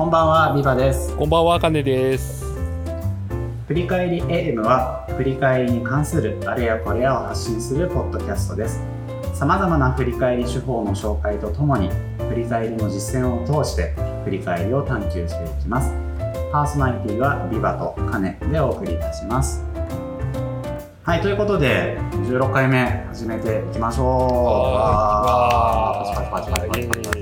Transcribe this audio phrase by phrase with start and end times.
[0.00, 1.14] こんばんは、ビバです。
[1.14, 2.42] こんばんは、かねです。
[3.68, 8.80] 振り返り AM は、振り返りに関するあれやこれやを発信するポッドキャストです。
[9.34, 11.90] さまざまな振り返り手法の紹介とともに、
[12.30, 13.94] 振り返りの実践を通して、
[14.24, 15.92] 振り返りを探求していきます。
[16.50, 19.62] パーソナリティはビバとカネでお送りいたします。
[21.02, 24.06] はい、ということで、16回目始めていきましょ
[27.16, 27.19] う。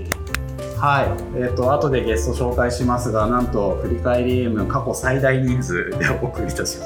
[0.80, 1.04] は
[1.36, 6.78] い、えっ、と後でゲスト紹介しますが、なんと振り返り M 過去最大人数でお送りいたし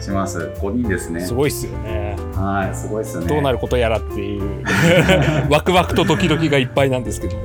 [0.00, 0.38] します。
[0.38, 1.20] 5人ですね。
[1.20, 2.16] すごいっすよね。
[2.34, 3.26] はい、すごいですね。
[3.26, 4.64] どうなることやらっていう、
[5.50, 7.44] ワクワクとドキドキがいっぱいなんですけども。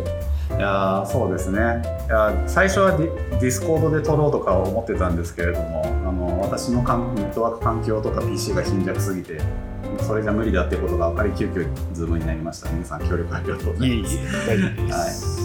[0.58, 1.60] いやーそうですね。
[1.60, 1.62] い
[2.10, 6.86] やー最初はディディスコードで撮ろうとか思ってたんですけれども、あの私のネ
[7.24, 9.40] ットワーク環境とか PC が貧弱すぎて、
[10.02, 12.70] それじゃ無理だってことが分かり急遽ズームになりました。
[12.72, 14.16] 皆さん協力ありがとうございます。
[14.16, 15.43] いえいえ、大丈夫です。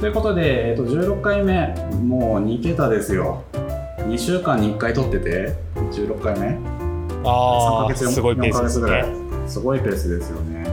[0.00, 3.44] ということで、えっと、16回目、もう2桁ですよ。
[3.98, 9.14] 2週間に1回撮ってて、16回目3ヶああ、月すごいペ4ヶースです月ぐらいね。
[9.46, 10.64] すごいペースですよね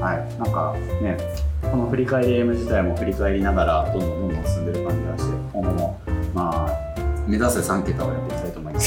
[0.00, 1.16] はいなんかね
[1.62, 6.00] この振り返り M 自体も振り返りながらどんどんどんどん進んでる感じがして今後も
[6.34, 6.72] まあ
[7.26, 8.80] 目指せ3桁をやっていきたいと思いま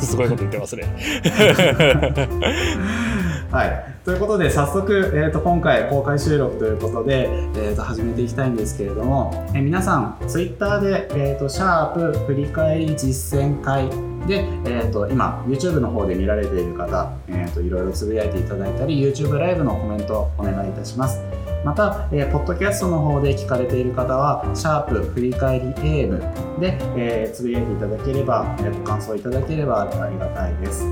[0.00, 0.82] す すごいこと言ってますね。
[3.50, 13.88] はい、ということで早速、えー、と今回公開収録ということで、えー、と始めていきたいんですけれども、えー皆さんツイッターで、えー、とシャープ振り返り実践会
[14.26, 21.20] で、えー、と今 YouTube の方で見られている方、えー、といろいろつぶやいていただいたり YouTube ライブのコメントをお願いいたします。
[21.64, 30.84] また、えー、ポッドキャストの方で聞かれている方はシャープ振り返り AM で、えーつぶやいていただければ、えー、と感想いただければありがたいです、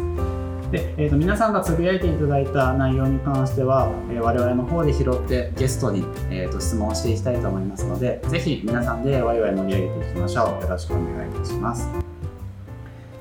[0.96, 10.62] えー、と皆さんがつぶやいていただいた内容に関しては、えー我々の方で拾ってゲストに、えー、と質問をしていきたいと思いますのでぜひ皆さんでワイワイ盛り上げていきましょう。
[10.62, 11.88] よろしくお願いいたします。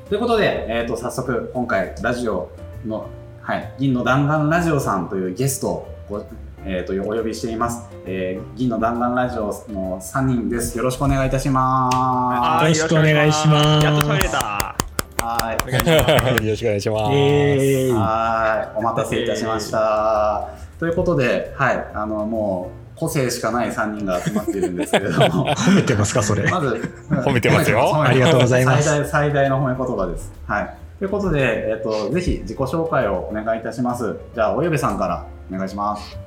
[0.09, 2.49] ということで、えー、と早速今回ラジオ
[2.85, 3.09] の、
[3.41, 6.25] はい、銀の弾丸ラジオさんというゲストをご
[6.66, 10.78] えー、とお呼びしています、えー銀の弾丸ラジオの3人です。
[10.78, 11.97] よろしくお願いいたします。
[11.97, 13.85] はいよろしくお願いします。
[13.85, 14.82] やっと喋れた。
[15.23, 16.44] はいお願いします。
[16.44, 17.13] よろしくお願いします。
[17.13, 20.50] えー、はい、お待たせいたしました。
[20.79, 26.75] ということで、はい、あのもう個性しかない3人が集まっているんですけれども、褒めてますかそれまず
[27.09, 30.31] 褒めてますよありがとうございます最大最大の褒め言葉です。
[30.45, 30.78] はい。
[31.00, 34.17] ということで、えっとぜひ自己紹介をお願いいたします。
[34.35, 36.17] じゃあおよべさんからお願いします。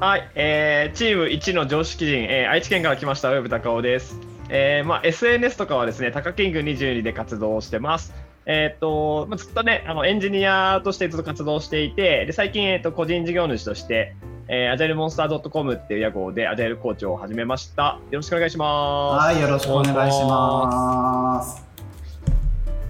[0.00, 4.31] はい、えーチーム1の常識人、えー愛知県から来ました、上部隆夫です。
[4.54, 8.12] えーまあ、SNS とかはですね、タカキング22で活動してます。
[8.44, 14.14] えっ、と、まあ、ずっとね、あのエンジニアとしてずっと活動していて、で最近、えー、と個人事業主として、
[14.48, 17.98] えー、アジャイルモンスター .com っていう屋号でアジャイルコーチを始めました。
[18.10, 19.24] よろしくお願いします。
[19.24, 21.64] はい、よろしくお願いします。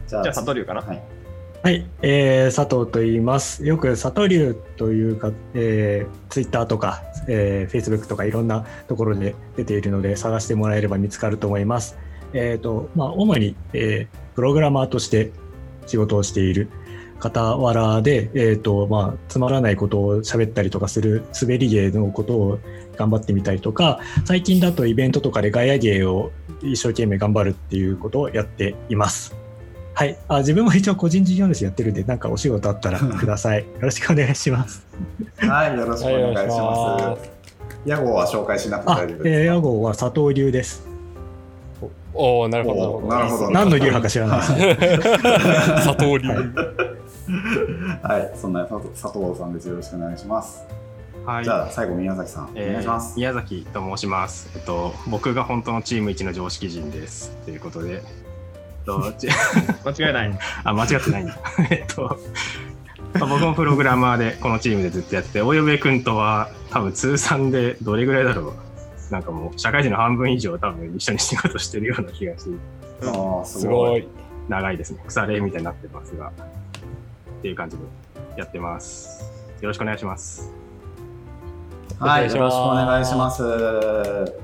[0.08, 0.80] じゃじゃあ、佐藤龍かな。
[0.80, 1.22] はい。
[1.64, 3.64] はい、えー、佐藤と言います。
[3.64, 11.96] よく佐藤流というか、えー、Twitter とか、えー、Facebook とかいろんなところで出ているので探してもらえれば見つかると思います。
[12.32, 15.30] えっ、と、まあ、主に、えー、プログラマーとして
[15.86, 16.68] 仕事をしている
[17.20, 22.58] 傍らで、えっ、と、まあ、つまらないことを喋ったりとかする滑り芸のことを
[22.96, 29.41] 頑張ってみたりとか、最近だとイベントとかでガヤ芸を一生懸命頑張るっていうことをやっています。
[29.94, 30.19] はい。
[30.28, 33.60] あ、自分も一応個人事業主やってるんで、なんかお仕事あったらください。
[33.60, 34.86] よろしくお願いします。
[35.38, 37.30] はい、よろしくお願いします。
[37.84, 40.86] 屋号は紹介しなくてあ大丈夫、えー、です屋号は佐藤流です。
[42.14, 43.00] おおなるほど。
[43.08, 45.03] なるほど何の流派か知らないです。
[45.84, 46.28] 佐藤流。
[48.03, 48.09] か。
[48.09, 49.69] はい、そんな佐藤さんです。
[49.69, 50.64] よろしくお願いします。
[51.24, 53.16] はいじゃあ最後宮崎さん、お願いします。
[53.16, 54.50] 宮崎と申します。
[54.56, 57.30] えっと、僕が本当のチーム一の常識人です。
[57.44, 58.03] ということで、
[58.84, 59.28] と ち
[59.84, 60.38] 間違いない。
[60.65, 61.38] あ、間違ってないんだ。
[61.70, 62.19] えっと、
[63.15, 68.54] まあ僕もプログラマーでこのチームでずっとやってて、大部君とは多分通算でどれぐらいだろ
[69.10, 69.12] う。
[69.12, 72.51] なんかもう社会人の半分以上多分一緒に仕事してるような気がして、
[73.03, 73.91] あーすすごい。
[73.91, 74.09] ごい。
[74.48, 75.03] 長いですね。
[75.06, 77.83] 腐れみたいになってますが、っていう感じで
[78.36, 79.22] やってます。
[79.60, 80.61] よろしくお願いします。
[81.98, 83.30] はい、よろしくおお願願いしま。
[83.30, 83.42] す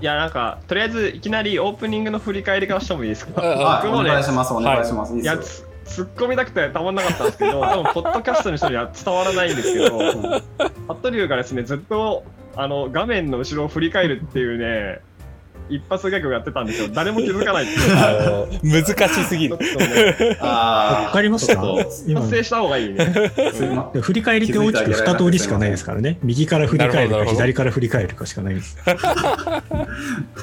[0.01, 3.41] いや、なんか、とりあえずいきなりオープニングの振り返りからしてもいいですか？
[3.41, 4.53] はい、お僕もね願いします。
[4.53, 5.15] お願いします。
[5.15, 10.43] いいいや突っ込みたくてたまんなかったんですけど、多分ポッドキャストの人には伝わらないんですけど、ハ
[10.89, 12.25] ットリュウがですね、ずっと
[12.55, 15.01] あの画面の後ろを振り返るっていうね、
[15.69, 16.89] 一発ギャグをやってたんですよ。
[16.95, 17.97] 誰も気づかないっていう。
[17.97, 19.59] あの難しすぎる
[20.41, 23.05] あーわかりましたちょっと今達成した方がいいね。
[24.01, 26.19] 振り返りって大きく2通りしかないですからね。
[26.23, 28.77] 右から振り返るか左から振り返るかしかないです。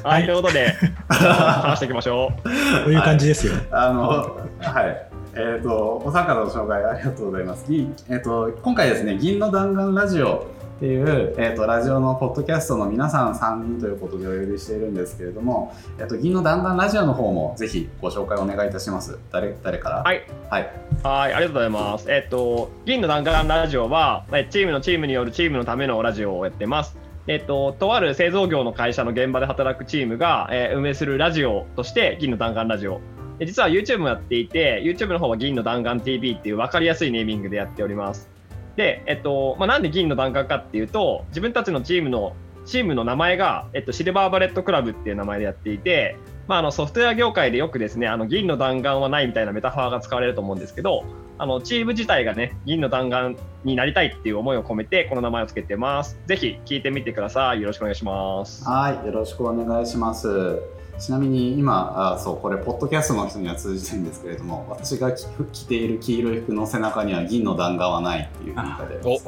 [0.03, 0.73] はい、ということで、
[1.09, 2.43] 話していきましょう。
[2.43, 2.49] こ
[2.87, 3.53] ういう感じですよ。
[3.71, 5.15] あの、はい。
[5.37, 7.65] えっ、と、お三方の紹介ありがとうございます。
[7.67, 19.17] 銀えっ、と、今回ですね、銀の弾丸ラジオっていう、えっ、と、ラジオのポッドキャストの皆さん3人ということでお呼びしているんですけれども、えっ、と、銀の弾丸ラジオの方もぜひご紹介お願いいたします。
[19.31, 20.03] 誰、誰から？
[20.03, 20.27] はい。
[20.49, 20.69] はい。
[21.03, 22.11] はい、ありがとうございます。
[22.11, 26.97] えっと、銀の弾丸ラジオは、えチームのチームによるチームのためのラジオをやってます。
[27.27, 32.99] えっと、とある製造業の会社の現場で働くチームが、えー運営するラジオとして、銀の弾丸ラジオ。
[33.39, 38.34] で実は YouTube もやっていて、YouTube の方は銀の弾丸 TV っていう分かりやすいネーミングでやっております。
[38.75, 42.35] で、えっと、まあ、なんで銀の弾丸かっていうと、自分たちのチームの、
[42.65, 46.17] チームの名前が、えっと、シルバーバレットクラブっていう名前でやっていて、
[46.47, 51.03] まあ、あのソフトウェア業界でよくですね、あの銀の弾丸はないみたいなメタファーが使われると思うんですけど、
[51.37, 56.19] あのチーム自体がね、銀の弾丸になりたいっていう思いを込めて、この名前をつけてます。
[56.27, 57.61] ぜひ聞いてみてください。
[57.61, 58.63] よろしくお願いします。
[58.67, 60.74] はい、よろしくお願いします。
[60.99, 69.19] ちなみに今あそうこれポッドキャストの人には通じてるんですけれども私が着着ている黄色い服の背中には銀の弾丸はないっていう文化でお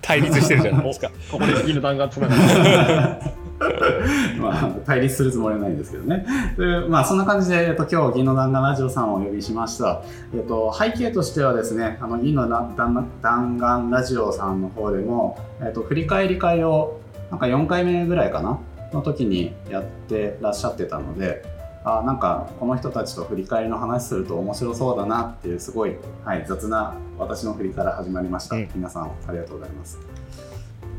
[0.00, 1.10] 対立してるじゃないですか。
[1.30, 3.38] ここで銀の弾丸つながる。
[4.40, 6.24] まあ、対立するつもりはないんですけどね。
[6.56, 10.02] でまあ、そんな感じで、えっと、今日、銀の弾丸ラジオさんをお呼びしました。
[10.32, 17.00] えっと、背景としてはですね、あの、銀の弾丸ラジオさんの方でも、えっと、振り返り会を、
[17.30, 18.58] なんか4回目ぐらいかな
[18.92, 21.42] の時にやってらっしゃってたので、
[21.84, 28.68] あなんかこの人たちと振り返りの話すると面白そうだなっていうすごい、はい、雑な私の振りから始まりました、うん。
[28.74, 29.98] 皆さんありがとうございます。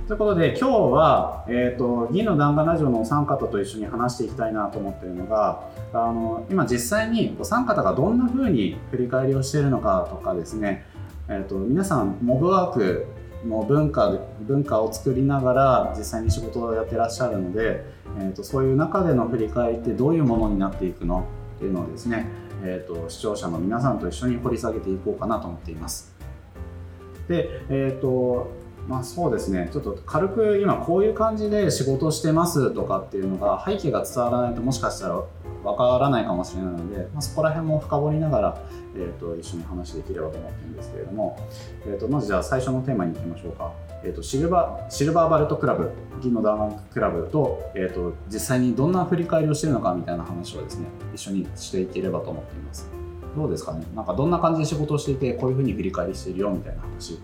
[0.07, 10.83] ということで今日は、えー、と銀の弾丸ラジオのお三方と一緒に話していきたいなと思っているのがあの今実際にお三方がどんな風に振り返りをしているのかとかですね、
[11.27, 13.05] えー、と皆さんモブワーク
[13.45, 17.85] の文化で文化を作りながら実際に仕事をやってらっしゃるので、
[18.19, 21.25] えー、とそういう中での振り返りってどういうものになっていくの
[21.55, 22.27] っていうのをですね、
[22.63, 26.13] えー、と視聴者の皆さんと一緒に掘り下げていこうかなと思っています。
[27.27, 28.51] で、えっ、と
[28.87, 35.23] まあそうですね、ちょっと軽く今こういう感じで仕事してますとかっていうのが背景が伝わらないともしかしたら
[35.63, 38.61] わからないかもしれないので、まあ、そこら辺も深掘りながら、
[38.95, 41.37] えー、と一緒に話できればと思ってるんですけれども、
[41.85, 43.73] えー、とまずじゃあ最初のテーマに行きましょうか。
[44.01, 45.91] えー、とシルバーシルバーバレットクラブ、
[46.21, 52.89] 銀のダーマンクラブと,、えー、と実際にどんな振り返りをしてるのかみたいな話をですね一緒にしていければと思っています。
[53.35, 53.85] どうですかね？
[53.95, 57.19] なんかどんな感じで仕事をしていてこういうふうに振り返りしているよみたいな話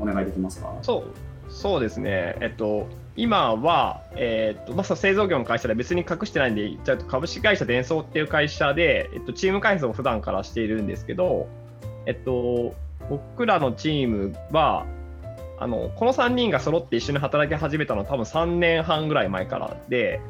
[0.00, 0.74] お願いできますか？
[0.82, 1.04] そう
[1.48, 11.48] そうですね、えっと、今は、えっとまあ、製造業の会社で別に隠してないんで言っちゃうと株式会社デンソーっていう会社で、えっと、チーム開発を普段からしているんですけど、
[12.06, 12.74] えっと、
[13.08, 14.86] 僕らのチームは
[15.58, 20.20] あのこの3人が揃って一緒に働き始めたのは多分3年半ぐらい前からで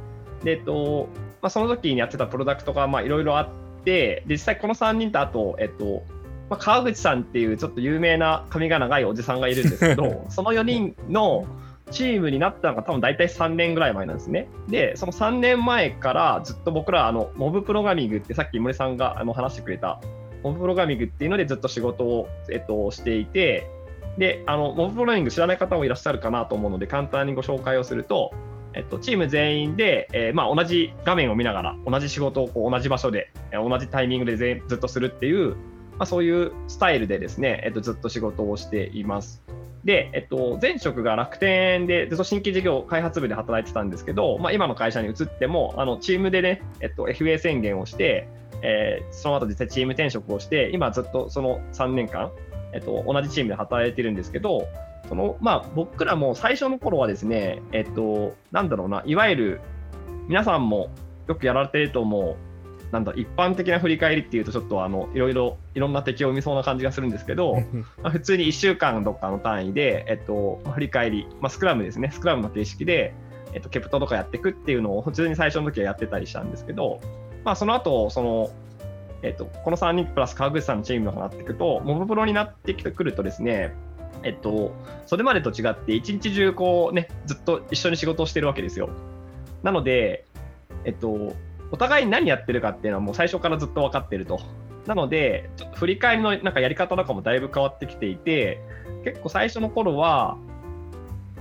[0.43, 1.08] で、えっと
[1.40, 6.05] まあ、その時にやってたプロダクトがいろいろあってで実際この3人とあと、えっと
[6.54, 11.46] まあ、川口さんっていうちょっと有名な髪が長いおじさんがいるんですけど その4人の
[11.90, 14.48] チームになったのが多分大体3年ぐらい前なんですね。
[14.68, 20.00] で、その3年前からずっと僕らあのモブプログラミングってさっき森さんがあの話してくれた
[20.42, 23.68] モブプログラミングっていうのでずっと仕事を、えっと、していて
[24.16, 28.32] であのモブプログラミング知らない方もいらっしゃるかなと思うので簡単にご紹介をすると、
[28.72, 35.56] えっと、チーム全員で、えーまあ、同じ画面を見ながら同じ仕事をこう同じ場所でえー同じタイミングで全ずっとするっていう
[35.98, 39.42] まあ、そういうスタイルでですね、えっと、ずっと仕事をしています。
[39.84, 48.28] で、えっと、前職が楽天でずっと新規事業開発部で働いてたんですけど、まあ、今の会社に移っても、あのチームでね、えっと、FA 宣言をして、
[48.62, 52.32] えーその後実際チーム転職をして、今ずっとその3年間、
[52.72, 54.66] えっと、同じチームで働いてるんですけど、
[55.08, 59.60] そのまあ、僕らも最初の頃はですね、えっと、なんだろうな、いわゆる
[60.28, 60.88] 皆さんも
[61.28, 62.36] よくやられてると思う、
[62.94, 67.56] なんだ一般的な振り返りっていうとちょっとあのいろいろいろんな敵を生みそうな感じがするんですけど、
[68.00, 73.12] まあ、普通に1週間どっかの単位で、えっとまあ振り返り、まあ、スクラムですねスクラムの形式で、
[73.52, 77.00] えっと、ケプトとかやっていくっていうのを普通に最初の時はやってたりしたんですけど、
[77.44, 78.50] まあ、その後その
[79.22, 83.74] えっとこの3人プラス川口さんのチームとかなっていくとモブプロになってくるとですね
[84.22, 84.72] えっと、
[85.04, 88.88] それまでと違って一日中こうねずっと一緒に仕事をしてるわけですよ。
[89.62, 90.24] なので、
[90.84, 91.34] えっと、
[91.71, 94.40] お互いに何やってるかっていうのはもう最初からずっと分かってると。
[94.87, 98.61] なので、ちょっと振り返りのなんかやり方とかもだいぶ変わってきていて、
[99.04, 100.37] 結構最初の頃は、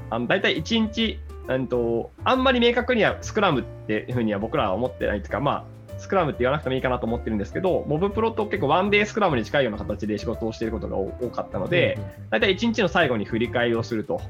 [0.10, 11.98] あの大体1日、うんと、あんまり明確にはスクラムっていうふうには僕らは思ってないというか、まあ、スクラムって言わなくてもいいかなと思ってるんですけど、モブプロと結構ワンデースクラムに近いような形で仕事をしていることが多多かったので、
[12.30, 14.22] 大体1日の最後に振り返りをすると。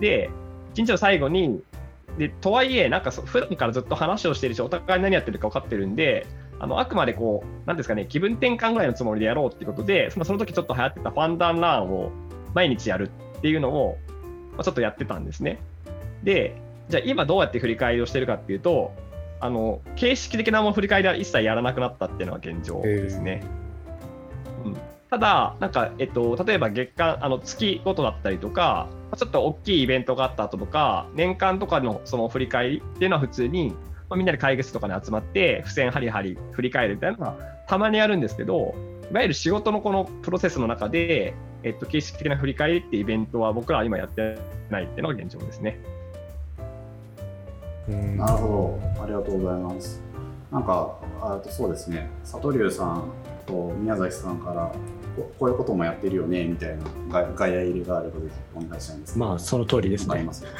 [0.00, 0.30] で、
[0.74, 1.62] 1日の最後に、
[2.18, 6.26] でとはいえ、なんかそ普段からずっと話をしているし、お互い何やってるか分かってるんで、
[6.58, 12.10] あのあくまでこう、なんですかね、気分転換ぐらいのつもりでやろうっていうことで、そのその時ちょっと流行ってたファンダンランを
[12.54, 13.98] 毎日やるっていうのを、
[14.62, 15.58] ちょっとやってたんですね。
[16.22, 16.54] で、
[16.88, 18.92] じゃあ今どうやって振り返りをしてるかっていうと、
[19.40, 23.40] あの形式的なも振り返りは一切やらなくなったっていうのが現状ですね。
[23.42, 23.61] うん、
[25.12, 33.74] ただ、なんか、えっと、例えば月間、あの月ごとだったりとか、ちょっと大きいイベントがあった後とか、年間とかのその振り返りっていうのは普通に、
[34.08, 37.36] まあ、みんなで会議室とかに集まって、付箋ハリハリ振り返るみたいなのは
[37.68, 38.74] たまにやるんですけど、
[39.10, 44.38] いわゆる仕事のこのプロセスの中で、えっと、形式的な振り返りっていうイベントは僕らは今やって
[44.70, 45.78] ないっていうのが現状ですね。
[48.16, 50.00] なるほど、ありがとうございます。
[50.50, 53.12] なんか、あとそうですね、佐藤龍さん
[53.46, 54.72] と宮崎さんから
[55.16, 56.84] こ、こういうこともやってるよねみたいな
[57.22, 60.22] が外野入れがあればぜひお願いしたいんですまあその通りですね。
[60.22, 60.44] ます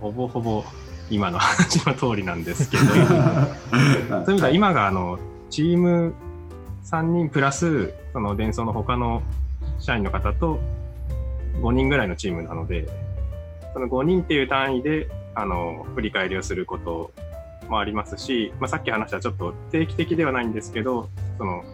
[0.00, 0.64] ほぼほぼ
[1.10, 5.18] 今の話の通りなんですけど、 そういう意味では今があの
[5.50, 6.14] チーム
[6.84, 9.22] 3人プラス、その伝送の他の
[9.78, 10.58] 社員の方と
[11.60, 12.88] 5人ぐらいのチームなので、
[13.74, 17.12] その5人っていう単位であの振り返りをすること
[17.68, 21.08] もありますし、まあ、さっき話したちょっと定期的ではないんですけど、
[21.38, 21.64] その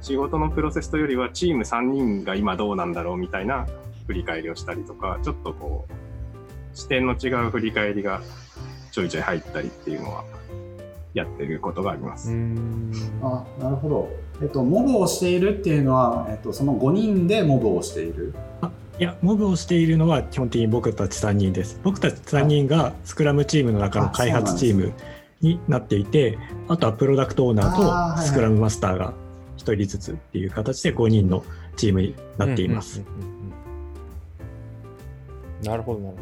[0.00, 3.66] 仕事のプロセスというよりはチーム3人が今どうなんだろうみたいな
[4.06, 8.22] 振り返りをしたりとか、ちょっとこう、視点の違う振り返りが
[8.90, 10.24] ちょいちょい入ったりっていうのは
[11.14, 12.30] やってることがあります。
[13.22, 14.08] あなるほど、
[14.40, 18.34] えっと、モブをしているっていうのは、えっと、その5人でモブをしている？
[18.98, 21.80] いやモブをしているのは基本的に僕たち3人です。
[21.82, 24.92] 僕たち3人がスクラムチームの中の開発チーム
[25.40, 29.14] になっていてあとはプロダクトオーナーとスクラムマスターが
[29.72, 31.44] 1人ずつっていう形で5人の
[31.76, 33.38] チームになっています、うんうんうんうん
[35.62, 36.16] なるほどなる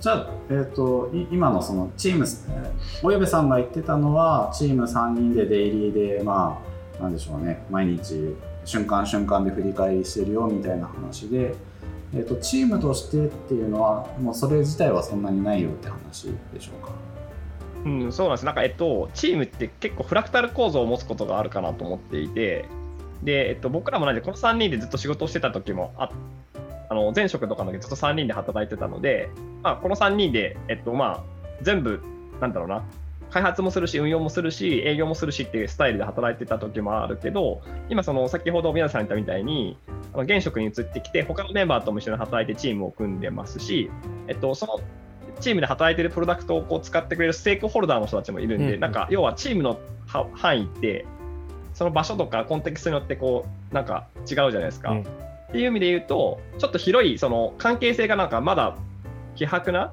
[0.00, 6.60] じゃあ、えっとい今のそのチーム、えー、およべさんが言ってたのはチーム3人でデイリーでま
[6.98, 7.64] あなんでしょうね。
[7.70, 11.54] 毎日瞬間瞬間で振り返りしてるよみたいな話で、
[12.14, 16.92] えっとチームとしてっていうのはもうそれ自体はそんなにないよって話でしょうか？
[17.84, 18.44] うん、そうなんです。
[18.44, 22.66] なんか、えっと、チームって結構フラクタル構造を持つことがあるかなと思っていて、
[23.22, 26.10] で、えっと、僕らもなんで、この3人でずっと仕事をしてた時もあ
[26.88, 29.30] あの前職とかの時ずっと3人で働いてたので、
[29.62, 31.22] まあ、この3人で、えっと、まあ、
[31.62, 32.02] 全部、
[32.40, 32.84] なんだろうな、
[33.30, 39.78] 開発もするし、運用もするし、営業もするしっていうスタイルで働いてた時もあるけど、今、その先ほど宮田さん言ったみたいに、
[40.14, 43.90] 現職に移ってきて、他のメンバーとも一緒に働いてチームを組んでますし、
[44.28, 44.80] えっと、その
[45.42, 51.04] チームで働いてるプロダクトをこう使ってくれるステークホルダーの人たちもいるんで、うんうんなんか要はチームのは範囲って、
[51.74, 54.92] その場所とかコンテクストによってこうなんか違うじゃないですか。
[54.92, 55.06] うん
[55.52, 58.74] っていう意味で言うと、ちょっと広いその関係性がなんかまだ
[59.34, 59.92] 希薄な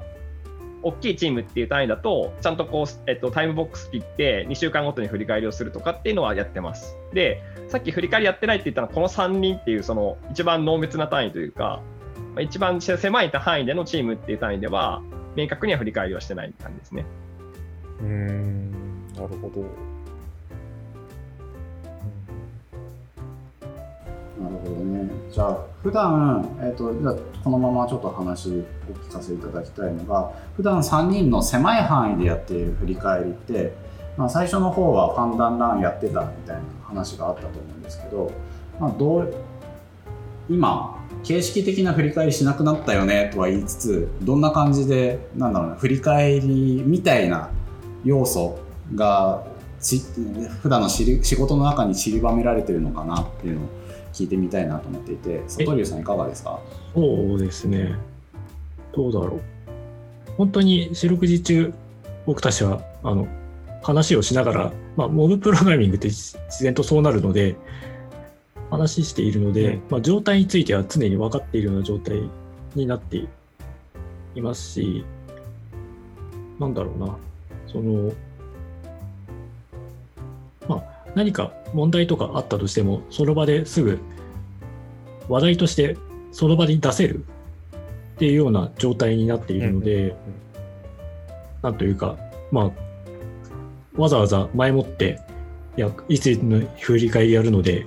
[0.82, 6.96] 大きいチームっていう単位だと、ちゃんとこう、えっと、タイムボックス切って2週間ごとに振り返りをするとかっていうのはやってます。
[7.14, 11.82] で、さっき振り返りやってないって言ったのは、この3人っていうその一番濃密な単位というか、
[12.36, 15.02] まあ一番狭い範囲でのチームっていう単位では、
[15.40, 17.06] 明確には振り返りはしてない感じですね。
[18.02, 18.72] うーん、
[19.16, 19.62] なるほど。
[24.44, 25.10] なるほどね。
[25.32, 33.74] じゃあ、普段、えっ、と、じゃあこのままちょっと話をお聞かせいただきたいのが、普段3人の狭い範囲でやっている振り返りって、
[34.18, 38.32] まあ、最初の方はファンダンランやってたみたいな話があったと思うんですけど、
[38.78, 39.34] まあ、どう、
[40.50, 47.50] 今、形式的な振り返りしなくなったよねとは言いつつ、どんな感じで、なんだろうな、振り返りみたいな
[48.04, 48.60] 要素
[48.96, 49.44] が
[49.82, 50.02] ち
[50.62, 53.70] 普段の仕事の中に散りばめられてるのかなっていうのを
[54.14, 56.60] 聞いてみたいなと思っていて佐藤龍さんいかがですか？
[56.96, 57.96] そうですね。
[58.94, 59.42] どうだろう。
[60.38, 61.74] 本当に四六時中、
[62.26, 63.28] 僕たちは、あの、
[63.84, 67.56] 話をしながら、まあ、モブプログラミングって自然とそうなるので、
[68.70, 69.82] 話しているので、うん。
[69.90, 72.22] まあ、状態については常に分かっているような状態
[72.76, 73.18] になって
[74.36, 75.06] いますし、
[76.60, 77.18] なんだろうな、
[77.68, 78.12] その、
[80.68, 80.84] まあ、
[81.16, 84.00] 何か問題とかあったとしても、その場ですぐ
[85.28, 85.98] 話題として
[86.32, 87.24] その場に出せる
[88.16, 90.16] っていうような状態になっているので、
[91.62, 92.18] なんというか、
[92.52, 92.72] まあ、
[94.02, 95.20] わざわざ前もって、
[95.78, 97.86] いや、いつの振り返りやるので、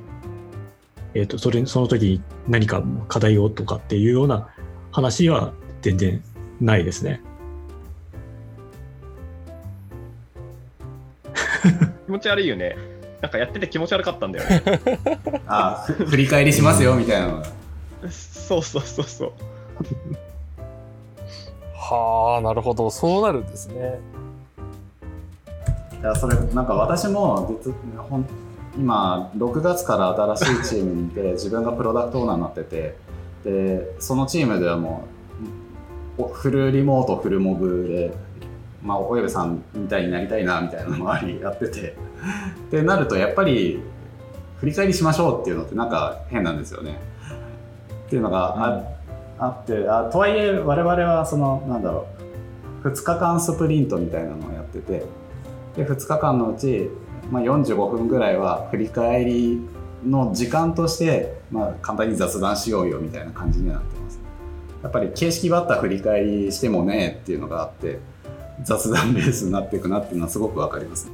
[1.14, 4.48] えっ、と、それ、その時に何か課題をとかっていうような
[4.90, 5.52] 話は
[5.82, 6.22] 全然
[6.60, 7.20] ないですね。
[12.06, 12.76] 気持ち悪いよね。
[13.20, 14.62] なんかやってて気持ち悪かったんだよね。
[15.46, 17.42] あふ振り返りしますよみたいな
[18.10, 19.32] そうそうそうそう。
[21.74, 22.90] はあ、なるほど。
[22.90, 24.00] そうなるんですね。
[26.00, 28.26] いやそれなんか私も実ほん
[28.76, 32.96] 今6月から新しいチームにいて 自分がプロダクトオーナーになってて
[33.44, 35.04] でそのチームではも
[36.18, 38.14] うおフルリモートフルモブで、
[38.82, 41.96] まあ、およべさんみたいになりたいなみたいなのもありやってて
[42.66, 43.82] ってなるとやっぱり
[44.56, 47.00] 振り返りしましょうっていうのってなんか変なんですよね。
[48.06, 48.54] っていうのが
[49.38, 52.06] あ,、あってあとはいえ我々はそのなんだろ
[52.84, 55.04] う2日間スプリントみたいなのをやってて
[55.76, 56.90] で2日間のうち、
[57.32, 59.60] まあ、45分ぐらいは振り返り
[60.04, 64.20] の時間として、まあ、簡単に雑談しようよみたいな感じにはなってます
[64.82, 68.00] やっぱり形式ばった振り返りしてもねっていうのがあって
[68.62, 71.10] 雑談ベースになっていくなっていうのはすごくわかります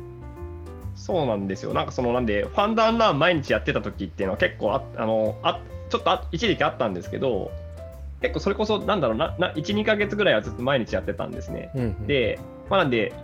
[0.97, 1.73] そうなんですよ。
[1.73, 7.53] なんかそのなんで、ファンダンラン毎日やってた時っていうのは結構ああのあちょっとあ一時期あったんですけど、
[8.21, 11.71] 結構それこそなんだろうな、な1、2ヶ月ぐらいはずっと毎日やってたんですね。
[11.75, 13.15] うんうん、で、まあ、なんで、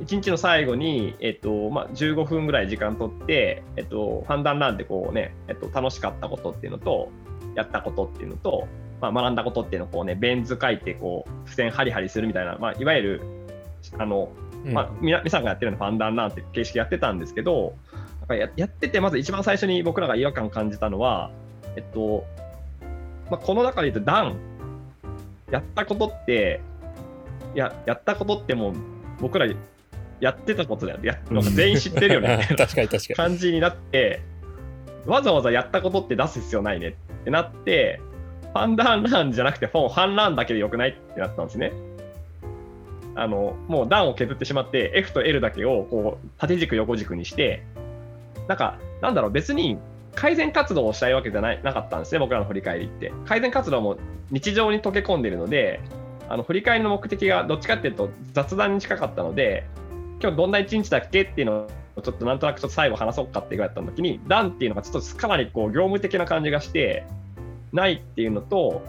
[0.00, 7.10] 1日の最後に、えっとまあ、15分ぐらい時間取って、えっと、ファンダンランでこうね、えっと、楽しかったことっていうのと、
[7.54, 8.68] やったことっていうのと、
[9.00, 13.22] まあ、学んだことっていうのをこうね、ベン図書いてこう、付箋ハリハリするみたいな、まあ、いわゆる、
[13.98, 14.30] あの、
[14.64, 14.72] うん。
[14.72, 17.74] まあ、みな皆さんがやってるようなファンダンランって形式やってたんですけど、
[18.20, 21.30] なんかややってて、まず一番最初に僕らが違和感感じたのは、
[21.76, 22.24] えっと、
[23.30, 24.36] まあ、この中で言うと、ダン、
[25.50, 26.60] やったことって、
[27.54, 28.74] いや、やったことってもう、
[29.20, 29.46] 僕ら
[30.20, 30.98] やってたことだよ。
[31.02, 34.20] やなんか全員知ってるよね、 確かに確か感じになって、
[35.06, 38.00] わざわざやったことって出す必要ないねってなって、
[38.52, 41.72] ファンダンランじゃなくて、フォン、ハンランだけでよくないってなったんですね。
[43.14, 47.62] あの、もう段を削ってしまって、F と L だけをこう縦軸横軸にして、
[48.46, 49.78] なんか、なんだろう、別に
[50.14, 53.12] 改善活動をしたいわけじゃないなかったんですね、僕らの振り返りって。
[53.26, 53.98] 改善活動も
[54.30, 55.80] 日常に溶け込んでいるので、
[56.28, 59.64] あの振り返りの目的がどっちかっていうと雑談に近かったので、
[60.20, 61.22] 今日どんな一日だっけ？
[61.22, 67.04] っていうのをちょっとなんとなくちょっと最後話そうかって言われた時に、ダンっていうのがちょっとかなりこう業務的な感じがして、
[67.72, 68.82] ないっていうのと、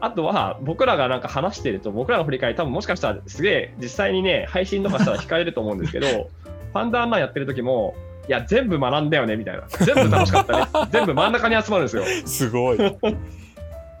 [0.00, 6.06] あとは僕らがなんか話してると、僕らの振り返り、多分もしかしたらすげえ実際にね、配信とかしたら控えると思うんですけど、
[6.72, 7.94] ファンダーマンやってる時も、
[8.28, 12.02] いや、全部学んだよねみたいな、全部楽しかったね、 全部真ん中に集まるんですよ。
[12.02, 12.08] に。
[12.26, 12.78] すごい。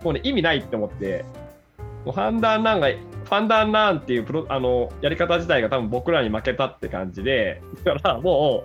[0.02, 1.24] もうね、意味ないって思って、
[2.04, 2.88] もうファンダーナンが、
[3.32, 8.64] ファンダーナンっていうプロあのやり方自体が多分僕らに負けたって感じで、だからも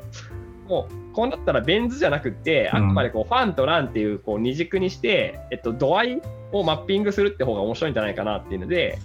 [0.67, 8.99] う、もう、こうなったらベン図じゃなくて、あくまでこうファンとランっていうこう二軸にして、えっと、度合いをマッピングするって方が面白いんじゃないかなっていうので、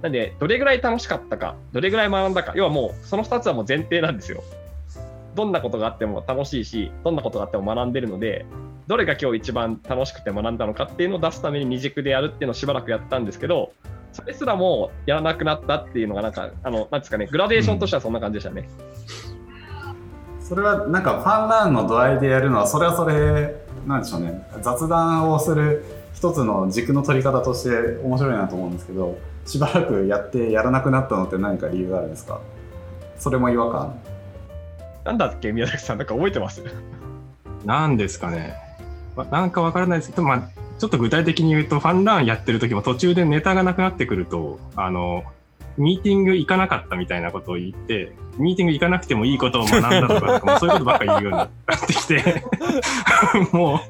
[0.00, 4.44] なんで、どれぐらい楽しかったか、どれぐらい学んだか、要はもう、その2つはもう前提なんですよ。
[5.34, 8.46] どんなことがあっても楽しいし、どんなことがあっても学んでるので、
[8.86, 13.72] どれが今日一番楽しくて学んだのかっていうのを出すために二軸でやるっていうのをしばらくやったんですけど、
[14.12, 18.68] それすらもやらなくなったっていうのが、なんか、あの、なんですかね、グラデーションとしてはそんな感じでしたね。
[20.40, 23.54] それはなんかファンランの度合いでやるのはそれはそれ
[23.86, 24.44] なんでしょうね。
[24.62, 27.70] 雑談をする一つの軸の取り方として
[28.02, 32.40] 面白いなと思うんですけどしばらくやってやらなくなったのって何か理由があるんですか？
[33.16, 34.00] それも違和感？
[35.04, 36.64] なんだっけ、宮崎さん、なんか覚えてます？
[37.64, 38.56] なんですかね。
[39.14, 40.48] まなんかわからないですけど、まあ、
[40.80, 45.24] ちょっと具体的に言うと、ファンランやってる時も途中でネタがなくなってくると、あの、
[45.76, 51.50] ミーティング行かなかったみたいなことを言って、ミーティング行かなくてもいいことを学んだとか、もうそういうことばっかり言うようになっ
[51.86, 52.44] てきて、
[53.52, 53.82] も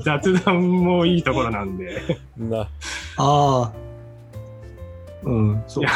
[0.00, 2.02] う、 雑談もいいところなんで、
[2.36, 2.60] な。
[2.60, 2.68] あ
[3.16, 3.72] あ。
[5.24, 5.92] うん、そういや。、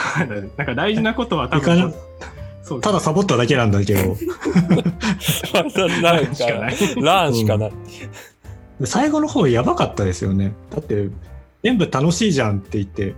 [0.56, 1.94] なんか大事なことは多分、
[2.62, 4.00] そうただサボっただけなんだけど、
[6.02, 6.76] ランしかない。
[7.02, 7.72] ランしかない。
[8.84, 10.52] 最後の方やばかったですよね。
[10.70, 11.08] だって、
[11.62, 13.14] 全部楽しいじゃんって言って、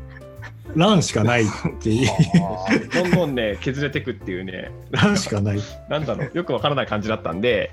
[0.74, 1.46] ランしかないっ
[1.80, 2.08] ていう、
[2.88, 5.60] どんどんね、削れてくっていうね、ランしかない。
[5.88, 7.72] なんだろう、よくわからない感じだったんで、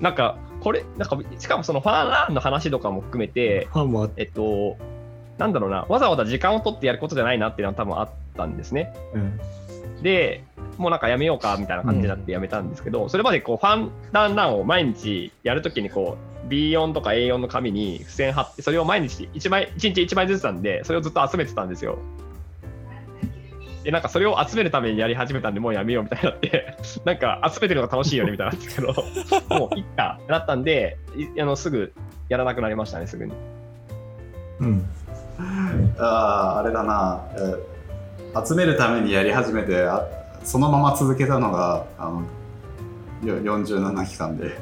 [0.00, 4.76] なんか、これ、なんか、しかもそのファンランの話とかも含めて、ファンもあえっと、
[5.38, 8.92] なんだろうな、わざわざ時間を取ってやることじゃないなっていうのは多分あったんですね。
[9.14, 9.40] うん
[10.02, 10.44] で、
[10.78, 21.98] もうなんかやめようかみたいな感じになってやめたんですけど、それまでこうファンランランを毎日やるときにこう B4 とか A4 の紙に付箋貼って、それを毎日1枚、1日1枚ずつなんで、それをずっと集めてたんですよ。
[23.84, 28.94] で、なんかそれを集めるためにやり始めたんで、もうやめようみたいになって、 なんか集めてるのが楽しいよねみたいなんですけど、
[29.56, 31.92] もういっかってなったんで、いあのすぐ
[32.28, 33.32] やらなくなりましたね、すぐに。
[34.60, 34.84] うん。
[35.98, 37.71] あああれだな、えー
[38.46, 40.06] 集めるためにやり始めてあ
[40.44, 42.22] そのまま続けたのがあの
[43.28, 44.58] よ47期間で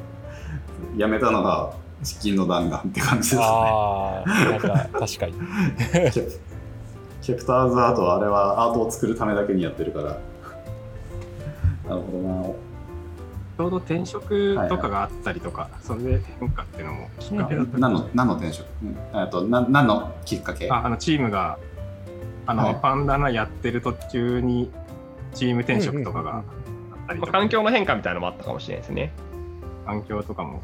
[0.96, 3.42] やめたのが資金の弾丸って感じですね。
[3.44, 5.34] ああ、なんか確かに。
[6.12, 6.40] ケプ
[7.22, 10.04] ケプターズアートはあれはアートを作るためだけにやってるから。
[11.88, 12.44] なるほどな。
[13.58, 20.70] ちょうど転職とかがあったりとか、それで変化っていうのもきっかけだった何の何の転職、うんえっとな何のきっかけ？
[20.70, 21.58] ああのチームが
[22.46, 22.78] あの、はい。
[22.80, 24.70] パンダナやってる途中に
[25.34, 26.44] チーム転職とかがあっ
[27.06, 29.12] たりまあ、とか、環境の変化みたいなのもあったかもしれないですね。
[29.86, 30.62] 環境とかも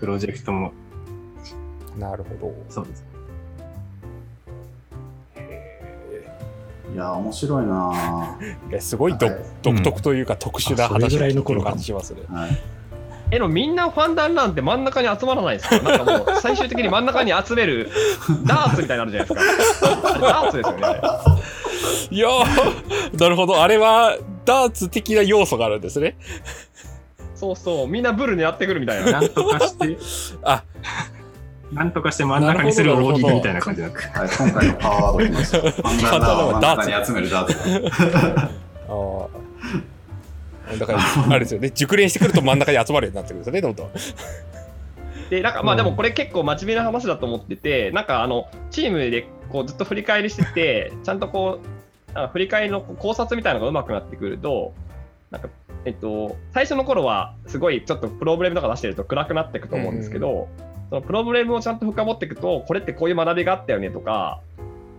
[0.00, 0.72] プロジェクトも。
[1.98, 2.54] なるほど。
[2.68, 3.04] そうです。
[6.92, 8.38] いや面白いな
[8.78, 9.36] すごいどはい。
[9.62, 11.70] 独特というか特殊な話ぐらいの頃か。
[11.70, 12.22] 感じしますね。
[12.28, 12.73] はい
[13.34, 15.80] え、でもみんなファンダンランって真ん中に集まらないですか？
[15.80, 17.90] なんかもう最終的に真ん中に集める
[18.46, 20.18] ダーツみたいになるじゃないですか。
[20.20, 21.00] ダーツですよね。
[22.10, 23.60] いやーなるほど。
[23.62, 26.16] あれはダーツ的な要素があるんですね。
[27.34, 29.12] そうそう、みんなブル狙ってくるみたいな。
[29.12, 29.98] なんとかして
[30.44, 30.62] あ
[31.72, 35.58] なんとかして真ん中にする大喜利みたいな感じになってはい、今回のパワード来ました。
[35.82, 37.58] パンダナを真ん中に集めるダーツ。
[38.88, 39.43] あー
[40.78, 41.70] だから、あれですよね。
[41.70, 43.90] 熟練してくると真ん中に集まるようになってくるんですよね、どんどん。
[45.30, 51.60] で、なんかまあでもこれ結構真面目な話だと思ってて、なんかあの、チームでこうずっと振り返りしてて、ちゃんとこ
[52.14, 54.74] う、振り返りの考察みたいなのが上手くなってくると、
[55.30, 55.48] なんか、
[55.84, 60.48] えっと、最初の頃はすごいちょっとプロブレムとか出してると暗くなっていくと思うんですけど、
[60.90, 64.40] そのプロブレムをちゃんと深掘っていくと、これってこういう学びがあったよねとか、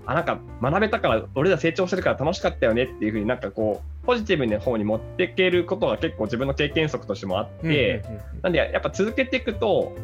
[0.05, 8.03] あ、なんか学べたから、俺ら成長してるから楽しかったよねっていうふうになんかこう、ポジティブな方に持っていけることが結構自分の経験則としてもあって、
[8.41, 9.95] なんでやっぱ続けていくと、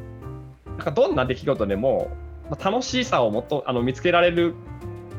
[0.66, 2.10] なんかどんな出来事でも、
[2.50, 4.56] まあ楽しさをもっとあの見つけられる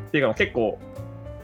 [0.08, 0.78] っていうか結構、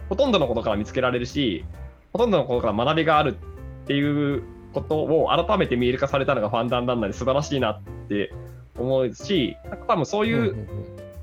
[0.09, 1.65] ほとんどのことから見つけられるし、
[2.13, 3.37] ほとんどのことから学びがある
[3.85, 8.33] っていうことを改めて見える化されたのがファンダンダンナで素晴らしいなって
[8.77, 10.69] 思うし、なんか多分そういう、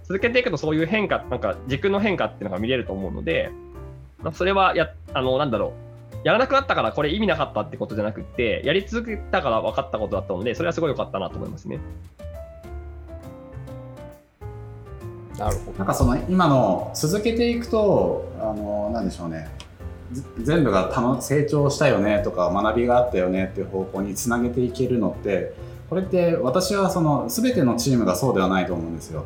[0.07, 3.51] 続けていくとそういう変化、なんか軸の変化っていうのが見れると思うので、
[4.21, 5.73] まあ、それはや、あの、なんだろ
[6.13, 11.79] う、やらなくなったからこれ意味なかったってことじゃなくて、やり続けたから分かったことだったので、それはすごい良かったなと思いますね。
[15.37, 15.77] なるほど。
[15.77, 19.49] なんかその今の続けていくと、あの、なんでしょうね。
[20.11, 25.53] ず全部が楽成長したよねとか学びがあったよねっていう方向につなげていけるのって
[25.89, 29.25] これって私はその全てのチームがそうではないと思うんですよ。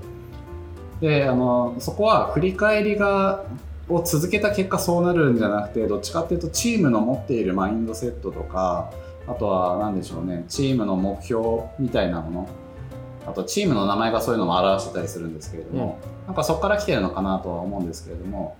[1.02, 3.46] であのそこは振り返りが
[3.88, 8.92] を続けた結果そうなるんじゃなくてどっちかっていうとチームの持っているマインドセットとか
[9.28, 12.50] あとは何でしょうねチームの目標みたいなもの。
[13.28, 18.58] あとチームの名前がそういうのも表してたりするんですけれども、なんかそこから来てるのかなとは思うんですけれども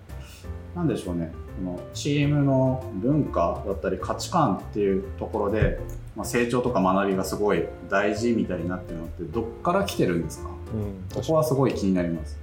[0.80, 1.34] なんでしょうね。
[1.58, 5.78] このチームの文化だったり価値観っていうところで、
[6.16, 10.50] まあ、成長とか学びがすごい大事みたいになってるのってどっから来てるんですか？
[10.74, 12.40] うん、ここはすごい気になります。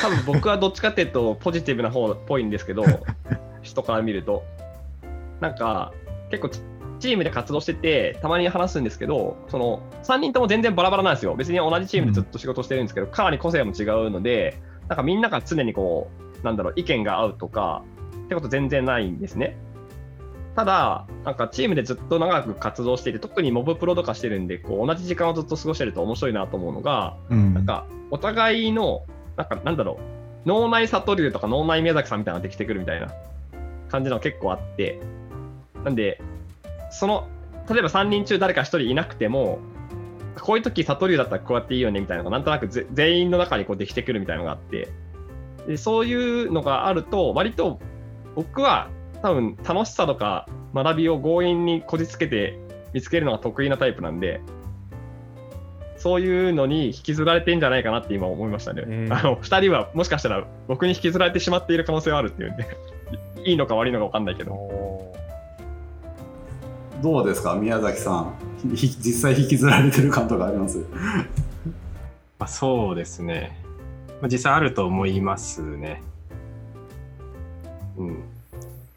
[0.00, 2.84] 多分僕はどっちかっていうとポジティブな方っぽいんですけど
[3.60, 4.42] 人から見ると。
[5.40, 5.92] なんか
[6.30, 6.60] 結構チ
[7.00, 11.34] チームで活動しててたまに話すんですけどその3人とも全然バラバラなんですよ。
[11.34, 17.82] 別に同じチームでずっと仕事してるんですけど、かなり個性も違うのでなんかみんなが常にこうなんだろう意見が合うとか
[18.26, 19.56] ってこと全然ないんですね。
[20.56, 27.54] ただなんかチームでずっと長く活動していて特にモブプロとかしてるんでこう同じ時間をずっと過ごしてると面白いなと思うのがうん。
[27.54, 29.04] なんか、お互いの、
[29.36, 29.98] なんか、なんだろ
[30.44, 33.08] う、脳内悟龍とか脳内宮崎さんみたいなのができてくるみたいな
[33.88, 35.00] 感じのが結構あって、
[35.84, 36.20] なんで、
[36.90, 37.28] その、
[37.68, 39.58] 例えば3人中誰か1人いなくても、
[40.40, 44.88] こういう時悟龍だったらこうやっていいよねみたいなのが、なんとなくぜ全員の中にこうできてくるみたいなのがあって、
[45.66, 46.14] でそうい
[46.46, 47.78] うのがあると、割と
[48.34, 48.88] 僕は
[49.22, 52.58] 多分楽しさとか学びを強引にこじつけて
[52.92, 54.40] 見つけるのが得意なタイプなんで、
[55.96, 58.82] そういうのに引きずられてんじゃないかなって今思いましたね。
[58.86, 62.66] うんあの2人はもしかしたら僕に引きずられてしまっている可能性はあるっていうんで、
[63.44, 64.52] いいのか悪いのか分かんないけど。
[64.52, 65.14] お
[67.02, 68.34] どうですか宮崎さん
[68.74, 70.84] ひ実際引きずられてる感とかあります？
[72.38, 73.59] まあ、そうですね。
[74.20, 76.02] まあ、実際あると思いますね。
[77.96, 78.22] うん。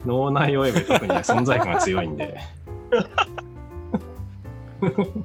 [0.06, 2.40] 脳内および特に存在感が強いんで。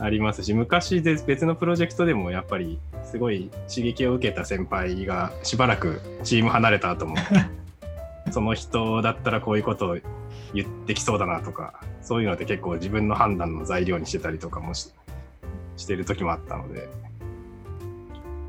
[0.00, 7.16] ありますし、昔で別のプロジェクトでもやっぱりすごい刺激を受けた先輩がしばらくチーム離れた後も、
[8.30, 9.98] その人だったらこういうことを
[10.54, 14.92] 言ってきそうだなとか、そういうのって結構自分の判断の材料にしてたりとかもし
[15.76, 16.88] してる時もあったので、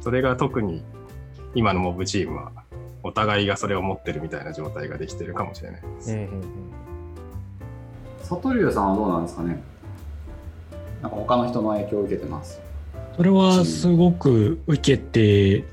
[0.09, 0.81] それが特に
[1.53, 2.51] 今のモブチームは、
[3.03, 6.11] お互いがそれを持ってるみたいな状態ができてるかもしれないです。
[6.13, 6.29] うんうんうん
[8.23, 9.61] 里龍さんはどうなんですかね？
[11.03, 12.59] なんか他の人の影響を受けてます。
[13.15, 15.63] それはすごく受けて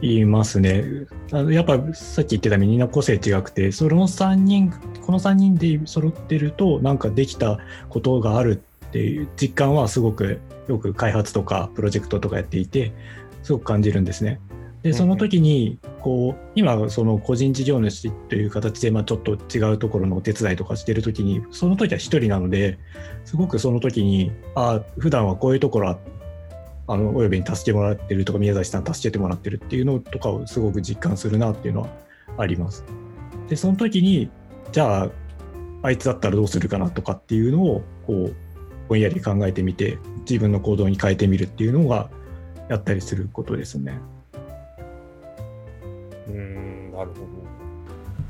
[0.00, 0.84] いますね。
[1.32, 4.72] あのやっぱさっき言ってたみんな個性違くて、その3人、
[5.04, 12.92] この3人で揃ってると、なんかできたことがあるっていう実感はすごくよく開発とかプロジェクトとかやっていて、
[13.42, 14.40] すごく感じるんですね。
[14.82, 22.78] で、その時に、こう、今、その個人事業主という形で、まあちょっと違うところのお手伝いとかしてる時に、その時は一人なので、
[23.24, 25.98] すごくその時に、ああ、普段はこういうところは
[26.88, 31.88] あのお呼びに助けてもらってるとか宮崎さん助けてもらってるっていうのとかをすごく実感するなっていうのは
[32.38, 32.84] あります。
[33.48, 34.30] でその時に
[34.72, 35.10] じゃあ
[35.82, 38.34] あいつだったらどうするかなとかっていうのをこう
[38.88, 42.10] ぼんやり考えてみて自分の行動に変えてみるっていうのが
[42.72, 43.98] やったりすることですね。
[46.26, 47.26] うーん、なるほ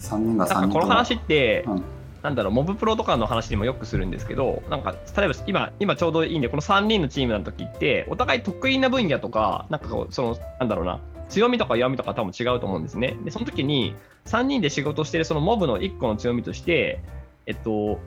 [0.01, 1.85] 3人が3人なんかこの話って、うん
[2.23, 13.17] なんだろう、モブプロとかの話にもよくするんですけど、なんか、例えば今、今ちょうどいいんで、この3人のチームの時って、お互い得意な分野とか、なんかこう、その、なんだろうな、強みとか弱みとか多分違うと思うんですね。
[13.25, 17.03] で、その時に、3人で仕事してるそのモブの1個の強みとして、
[17.47, 17.99] えっと、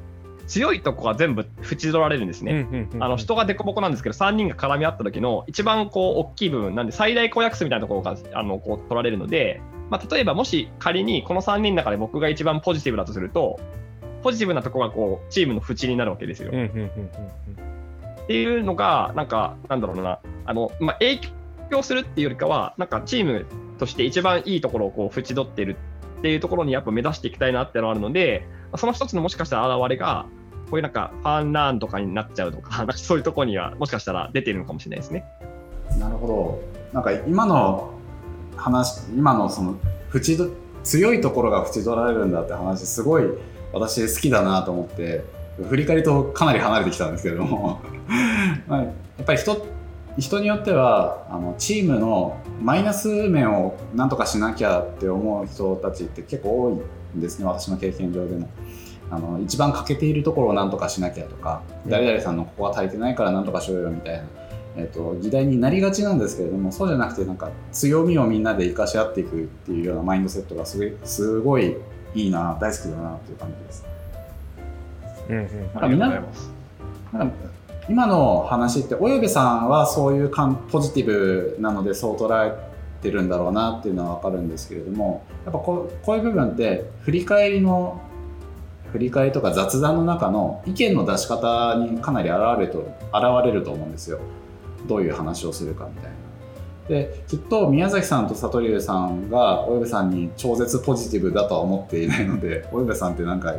[0.47, 2.51] 強いとこが全部縁取られるんですど。
[2.51, 2.87] ね。
[2.99, 13.59] あの人が凸凹なんですけど、3人が絡み合った時の一番こう大きい部分なんで、最大公約数みたいなところがあのこう取られるので、まあ、例えばもし仮にこの3人の中で僕が一番ポジティブだとすると、
[14.23, 16.49] ポジティブなところがこうチームの縁になるわけですよ。
[16.49, 21.19] っていうのが、なんか、なんだろうな、あのまあ、影
[21.69, 23.45] 響するっていうよりかは、なんかチーム
[23.77, 25.77] として一番いいところをこう縁取ってる
[26.19, 30.25] っていうところにやっぱ目指していきたいなっていうのがあるので、まあその一つのもしかしたら現れが、
[30.69, 35.25] こういうなんかファンラーンとかになっちゃうとか、 なんかそういうところにはもしかしたら出てるのかもしれないですね。
[35.99, 36.59] なるほど。
[36.93, 37.89] なんか今の
[38.55, 39.75] 話、今のその
[40.13, 40.49] 縁ど
[40.83, 43.23] 強いところが縁取られるんだって話、すごい
[43.73, 45.23] 私好きだなと思って、
[45.69, 47.79] 振り返りとかなり離れてきたんですけれども、
[48.67, 48.89] ま あ、や
[49.21, 49.65] っぱり人
[50.17, 56.69] 人によってはあのチームのマイナス面をなんとかしなきゃって思う人たちって結構多
[57.15, 58.49] いんですね、私の経験上でも。
[59.11, 64.23] あの一番欠けているところをなんとかしなきゃとか、誰々さんのここが足りてないからなんとかしようよみたいな
[64.77, 71.77] えっと議題になりがちなんですけれどもそうじゃなくてなんか強みをみんなで生かし合っていくっていうようなマインドセットがすごいすごい
[72.13, 73.85] いいな大好きだなっていう感じです。
[75.29, 76.09] うんうんなんかみな
[77.23, 77.35] んか
[77.87, 82.55] 今の話っておよべさんはそういうかんポジティブなのでそう捉え
[83.01, 88.01] てるんだろうなっていうのは分かるんですけれどもやっぱこうこういう部分って振り返りの
[88.95, 92.79] 振り返りとか雑談の中の意見の出し方にかなり現れると
[93.13, 94.21] 現れると思うんですよ
[94.87, 96.17] どういう話をするかみたいな。
[96.87, 103.57] できっと宮崎さんと里龍さんがおよべさんに超絶ポジティブだとは思っていないのでおよべさんってなんかい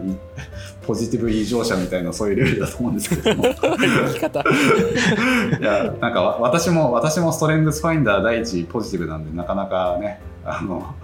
[0.87, 4.41] ポジティブ異常者みたいなそういうレベルだと思うんですけれども生き方。
[5.61, 10.95] いやなんかわ私も私もストレングスファインダー第一ポジティブなんでなかなかねあの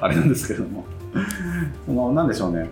[0.00, 0.84] あれなんですけれども
[1.86, 2.68] そのなんでしょうね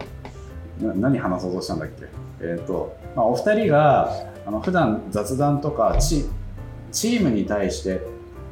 [0.80, 2.06] な何話そうとしたんだっけ？
[2.40, 4.12] えっ、と、まあ、お二人が
[4.46, 6.26] あの普段雑談とかチ
[6.92, 8.00] チームに対して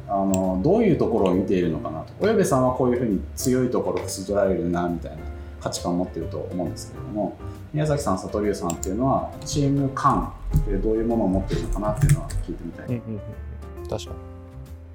[0.07, 2.13] あのどういうところを見ているのかなと。
[2.19, 5.17] およべさんはこういうふうに強いところを縁取られるなみたいな
[5.59, 7.37] 価値観を持っていると思うんですけれども
[7.73, 12.85] 宮崎さん里龍さんっていうのはチーム感ってどういうものを持っているのかなっていうのは聞いてみたい。
[12.87, 14.11] うんうんうん確か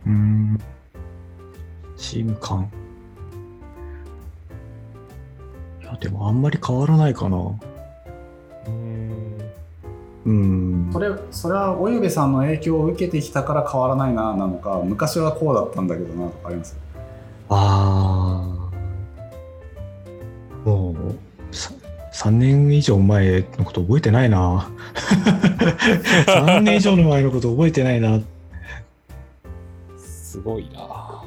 [0.06, 0.58] うん。
[1.96, 2.70] チーム感
[5.92, 7.36] やでもあんまり変わらないかな。
[7.36, 7.54] に。
[8.66, 9.40] うん
[10.26, 10.90] うん。
[10.92, 16.76] それそれはおゆべさんの影響を受けてきたから変わらないななのか昔はこうだったんだけどなとかあります？
[17.48, 18.70] あ
[20.64, 20.94] あもう
[21.56, 21.72] さ
[22.12, 24.68] 3年以上前のこと覚えてないな。
[26.26, 28.20] 3年以上の前のこと覚えてないな。
[29.96, 31.22] すごいな。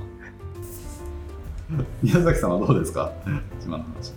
[2.04, 3.12] 宮崎さんはどうですか？
[3.66, 4.12] 今の話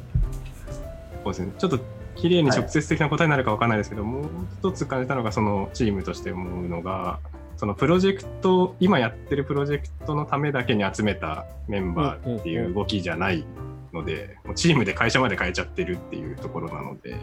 [1.34, 1.58] そうですね。
[1.58, 1.80] ちょっと
[2.16, 4.24] 綺麗に直接的な答えになるかわかんないですけど、もう
[4.60, 7.18] 一つ感じたのが、そのチームとして思うのが、
[7.56, 13.44] そのプロジェクト、今やってるプロジェクトのためだけに集めたメンバーっていう動きじゃない
[13.92, 17.16] ので、もうチームで会社まで変えちゃってるっていうところなので、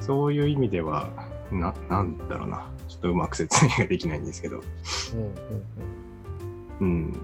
[0.00, 1.08] そういう意味では、
[1.50, 2.66] な、なんだろうな。
[2.88, 4.62] ちょっとうまく説明ができないんですけど、
[6.80, 7.16] うん、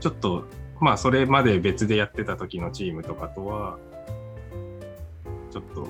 [0.00, 0.44] ちょっと、
[0.80, 3.78] まあ、それまで別でやってた時のチームとかとは、
[5.52, 5.86] ちょっと、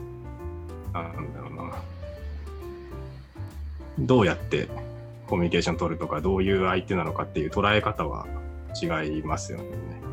[0.93, 1.73] なんだろうな、
[3.99, 4.69] どうやって
[5.29, 8.27] コミュニケーション取るとか、どういう相手なのかっていう捉え方は
[8.83, 9.65] 違いますよね。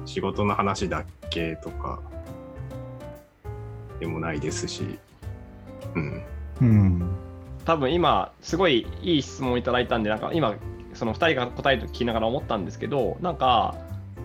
[0.06, 2.00] 仕事の話だけとか
[4.00, 5.00] でもないですし、
[5.96, 6.24] うん。
[6.62, 7.16] うん
[7.66, 10.56] 多分今すごいいい質問いただいたんでなんか今
[10.94, 13.76] その2人が答えると聞きながら思ったんですけどなんか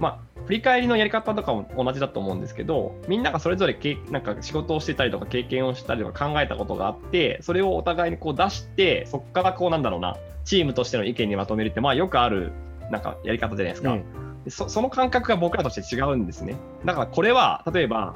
[0.01, 12.53] まあ振り返りのやり方とかも同じだと思うんですけどみんながそれぞれけなんか仕事をしてたりとか経験をしたりとか考えたことがあってそれをお互いにこう出してそこからこうなんだろうなチームとしての意見にまとめるってまあよくある
[12.91, 14.05] なんかやり方じゃないですか、うん。
[14.45, 16.57] でそその感覚が僕らとして違うんですね。
[16.85, 18.15] だからこれは例えば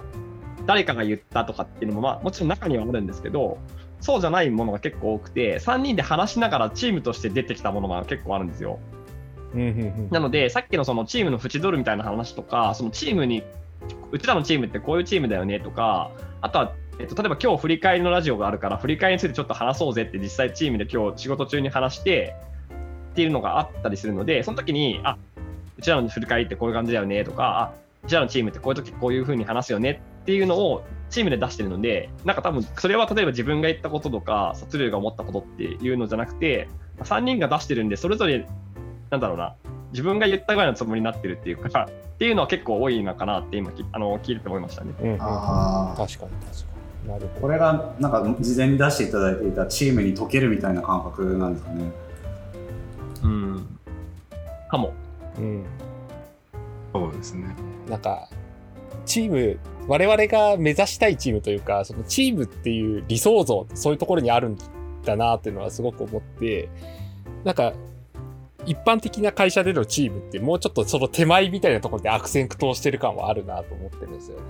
[0.66, 3.58] 誰かが言ったとかっていうのもまあもちろん中にはあるんですけど
[4.00, 8.78] そうじゃないものが結構多くて3人で話しながらチームとして出てきたものが結構あるんですよ
[10.10, 13.42] なので、さっきのそのチームの縁取るみたいな話とか、そのチームに、
[14.10, 22.34] うちらのチームってこういうチームだよねとか、あとは、えっと、例えば今日振り返りのラジオがあるから、振り返りについてちょっと話そうぜって実際チームで今日仕事中に話して
[23.12, 25.16] っていうのがあったりするので、その時に、あ
[25.78, 27.72] うちらの振り返りってこういう感じだよねとか、あ
[28.04, 38.46] うちらのチームってこういう時こういう風に話すよねっていうのをチームで出してるので、なんか多分それは例えば自分が言ったこととか、サツルが思ったことっていうのじゃなくて、3人が出してるんで、それぞれ
[39.10, 39.54] なんだろうな、
[39.92, 44.92] 自分が言ったぐらいのつもりになってるっていうか、っていうのは結構多いのかなって今きあの聞いてて思いましたね。
[45.00, 46.66] うんうんああ確かに確か
[47.04, 51.92] になるほこれがなんか事前に出していただいていたチームに溶けるみたいな感覚なんですかね
[53.22, 53.78] うん。
[54.68, 54.92] かも。
[55.36, 55.64] ど、うん、
[56.92, 57.54] そうですね。
[57.88, 58.28] なんか
[59.06, 64.58] チーム我々が目指したいチームというかそのチームっていう理想像そういうところにあるん
[65.04, 66.68] だなっていうのはすごく思って
[67.44, 67.72] なんか
[68.66, 74.42] 一般的な会社でのチームってもうちょっとその手前みたいなところで悪戦苦闘してる感はあるなと思ってるんですよね。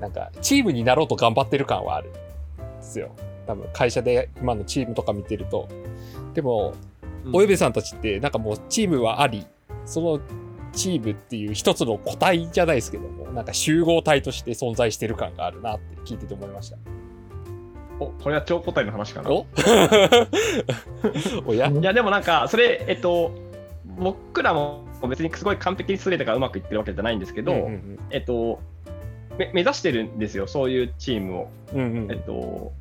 [0.00, 2.18] なんかチームになろうと頑張ってる感はあるんで
[2.82, 3.10] すよ。
[3.46, 5.68] 多分会社で今のチームとか見てると。
[6.34, 6.74] でも、
[7.32, 9.46] およべさんたちってなんかもうチームはあり、
[9.84, 10.20] その
[10.72, 16.76] チームっていう一つの個体じゃないですけども、なんか集合体として存在してる感があるなって聞いてて思いました。
[18.04, 19.30] おこれは超答えの話かな。
[19.30, 19.46] お？
[21.46, 21.68] おや？
[21.68, 23.32] いやでもなんかそれえっと
[23.98, 28.60] 僕らも別にすごい完璧に全てがうまくいってるわけじゃないんですけど、うんうんえっと
[29.38, 31.48] め目指してるんですよそういうチームを。
[31.72, 32.08] うんうん。
[32.10, 32.72] えっと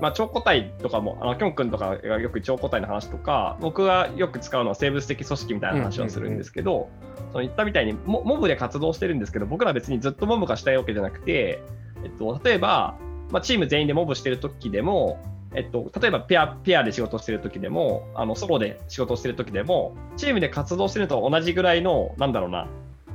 [0.00, 6.88] まあ、超個体とかも、あのキョン君とかがよく超個体の話とか、僕がよく使うのは生物的組織みたいな話をするんですけど、
[7.32, 11.62] その言ったみたいにモ、モブで活動してるんですけど、僕ら別にずっとモブがしたいわけじゃなくて、
[12.02, 12.96] えっと、例えば、
[13.34, 15.18] まあ、チーム全員でモブしてる時でも、
[15.56, 22.68] えっと、例えばペアペアで仕事してる時でも、あのソロで仕事してる時でも、チームで活動してると同じぐらいの、なんだろうな、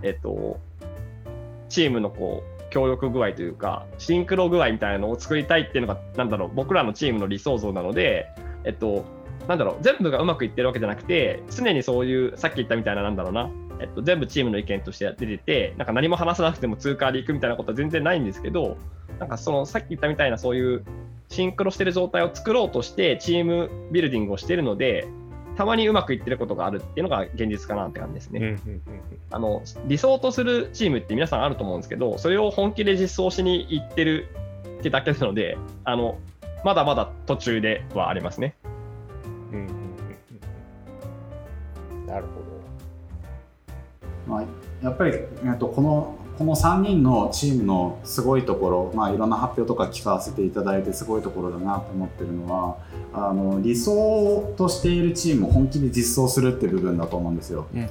[0.03, 0.59] えっと、
[1.69, 8.27] チームのこう協力具合というか、シンクロ具合みたいなのを作りたいっていうのが、なんだろう、僕らのチームの理想像なので、
[8.65, 9.05] えっと、
[9.47, 18.77] なんだろう、全部がうまくいってるわけじゃなくて、常にそういう、さっき言ったみたいな、なんだろうな、えっと、全部チームの意見として出てて、なんか何も話さなくても通過でいくみたいなことは全然ないんですけど、
[19.19, 20.83] なんかそのさっき言ったみたいなそういう
[21.27, 25.07] シンクロしてる状態を作ろうとしてチームビルディングをしてるので、
[25.57, 28.57] たまにうまくいってることがあるっていうのが現実かなって感じですね。
[29.29, 34.29] あの理想とするチームって皆さんあると思うんですけど、それを本気で実装しに行ってる
[34.79, 36.17] ってだけなので、あの
[36.63, 38.55] まだまだ途中ではありますね。
[42.07, 42.49] なるほ
[44.29, 44.43] まあ、
[44.83, 52.77] やっぱり、えっと、このこの3人のチームのすごいところ、まあ、いろんな発表とか聞かせていただいてすごいところだなと思ってるのは
[53.13, 57.67] あの理想としているチームを本気で実装するって部分だと思うんですよ。
[57.73, 57.85] や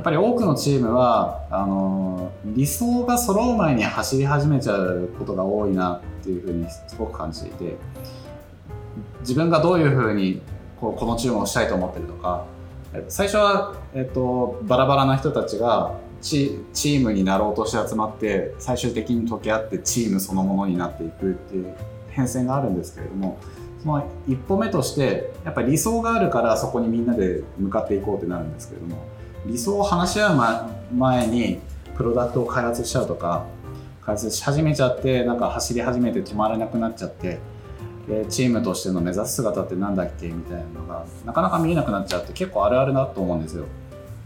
[0.00, 7.76] っぱり多くのチームはあの理想が揃う前に走り始めちゃうことが多いなっていうふうにすごく感じていて
[9.20, 10.42] 自分がどういうふうに
[10.80, 12.44] こうこのチームをしたいと思ってるとか
[12.94, 21.76] え最初は、えっと、バラバラな人たちがチチームになろうとして集まって最終的に溶け合ってチームそのものになっていくっていう
[22.08, 23.38] 変遷があるんですけれども
[23.82, 29.06] その一歩目としてやっぱり理想があるからそこにみんなで向かっていこうってなるんですけれども
[29.44, 31.60] 理想を話し合う前に
[31.94, 33.44] プロダクトを開発しちゃうとか
[34.00, 37.38] 開発し始めちゃってなんか走り始めて止まらなくなっちゃって
[38.08, 43.64] でチームとしての目指す姿ってなんだっけみたいなのがなかなか見えなくなっちゃって結構あるあるだと思うんですよ。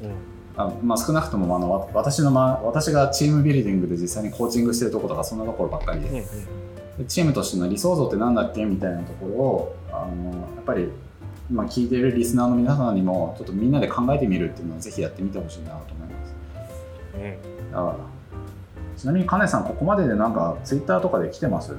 [0.03, 0.28] うん
[0.59, 6.09] あまあ、少なくともあのわ私の、ま、私がチームビルディングで実際にコーチングしてるところとかそんなところばっかりで。
[6.09, 6.25] うんうん。
[6.25, 10.91] でチームとしての理想像ってなんだっけみたいなところをあのやっぱり
[11.49, 16.35] 今聞いているリスナーの皆さんにもちょっとみんなで考えてみるっていうのをぜひやってみてほしいなと思います。
[17.15, 17.71] うん。
[17.71, 17.97] だから
[18.97, 21.73] ちなみに金さんここまででなんかツイッターとかで来てます？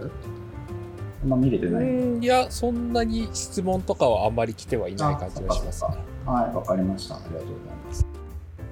[1.22, 2.24] あんま見れてない、うん。
[2.24, 5.90] いや、そんなに質問とかはあんまり来てはいない感じがしますね。
[6.26, 7.16] はいわかりました。
[7.16, 8.08] ありがとうございます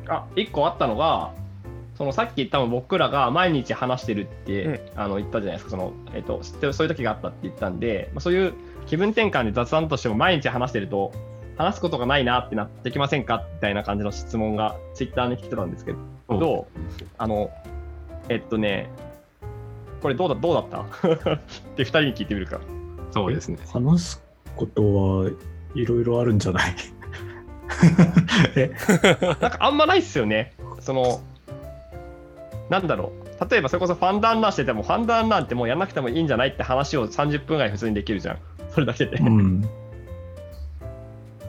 [0.09, 1.31] あ1個あったのが、
[1.97, 4.79] そのさっき言ったの僕らが毎日話してるって、うん。
[4.95, 5.71] あの言ったじゃないですか。
[5.71, 8.53] その、えっと、そういう時があったって言ったんで、まあ、そういう
[8.85, 11.11] 気分転換で雑談としても毎日話してると、
[11.57, 13.43] 話すことがないなってなってきませんか？
[13.55, 15.93] みたいな感じの質問がツイッターに来てたんですけ
[16.29, 16.67] ど、
[17.17, 17.49] あの、
[18.29, 18.89] えっとね、
[20.03, 20.81] これどうだどうだった？
[21.33, 21.39] っ
[21.75, 22.59] て2人に聞いてみるか。
[23.09, 23.57] そうですね。
[23.73, 24.23] 話す
[24.55, 24.83] こと
[25.23, 25.31] は
[25.73, 26.75] いろいろあるんじゃない？
[26.75, 26.96] え
[29.21, 30.53] なんかあんまないっすよね。
[30.79, 31.21] その、
[32.69, 33.49] なんだろう。
[33.49, 38.37] 例えばそれこそファンダンランしてても、ファンダンランってもうやんなくてもいいんじゃないって話を30分ぐらい普通にできるじゃん。
[38.71, 39.17] それだけで。
[39.17, 39.27] うん。
[39.29, 39.69] うん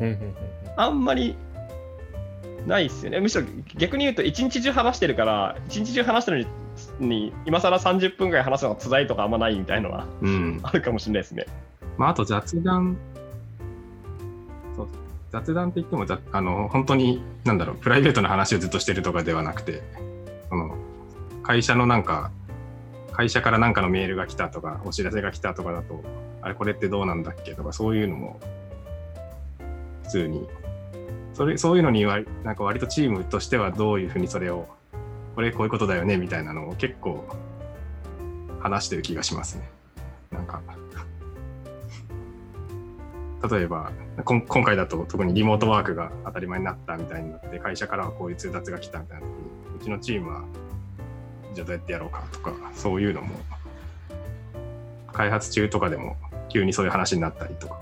[0.01, 0.35] うんうん
[0.77, 1.35] あんまり
[2.67, 3.19] ないっすよね。
[3.19, 3.45] むしろ
[3.77, 6.47] 逆に言うと、一日中話してるから、一日中話してる
[7.01, 10.61] のに、に今更30分ぐらい話すのが辛いとかあんまないみたいのはうん。
[10.63, 11.47] あるかもしれないですね。
[11.97, 12.97] まあ、あと雑談、
[15.31, 19.83] 雑談って言ってもあの、本当に、なんだろう、プライベートな話をずっとしてるとかではなくて、
[20.49, 20.75] その
[21.43, 22.31] 会社のなんか、
[23.13, 26.03] 会社からなんかのメールが来たとか、お知らせが来たとかだと、
[26.41, 28.41] あれ、これってどうなんだっけとか、そういうのも、
[30.05, 30.49] 普通に、
[31.35, 34.67] それそういうのに割、なんか割とチームとしてはどういうふうにそれを、
[35.35, 37.25] これこういうことだよねみたいなのを結構
[38.61, 39.69] 話してる気がしますね。
[40.33, 40.63] なんか、
[43.51, 43.93] 例えば
[44.25, 49.37] こん今回だと特にリモートワークが当たり前になったみたいになって会社からはこういう通達が来たみたいな時に
[49.81, 50.45] うちのチームは
[51.55, 53.29] じゃあどうやってやろうかとかそういうのも
[55.13, 56.17] 開発中とかでも
[56.49, 57.81] 急にそういう話になったりとか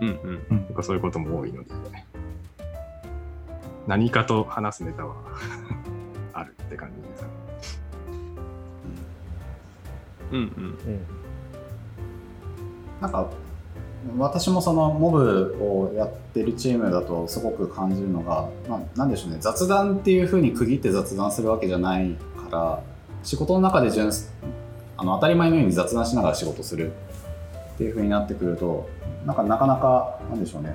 [0.00, 0.64] うんうん。
[0.64, 1.70] とかそういうことも多いので
[3.86, 5.14] 何かと話すネタは
[6.32, 7.26] あるって感じです。
[10.32, 10.44] うんうん。
[10.44, 11.06] うん
[13.00, 13.30] なんか
[14.18, 19.38] 私もそのモブをやってるチームだとすごく感じるのが、まあ、なんでしょうね。
[19.40, 22.16] 雑談っていうふうに区切って雑談するわけじゃない
[22.50, 22.82] から
[23.22, 24.10] 仕事の中で純
[24.98, 26.92] あの当たり前のように雑談しながら仕事する
[27.74, 28.88] っていうふうになってくると
[29.26, 30.74] なんかなかなかなんでしょうね。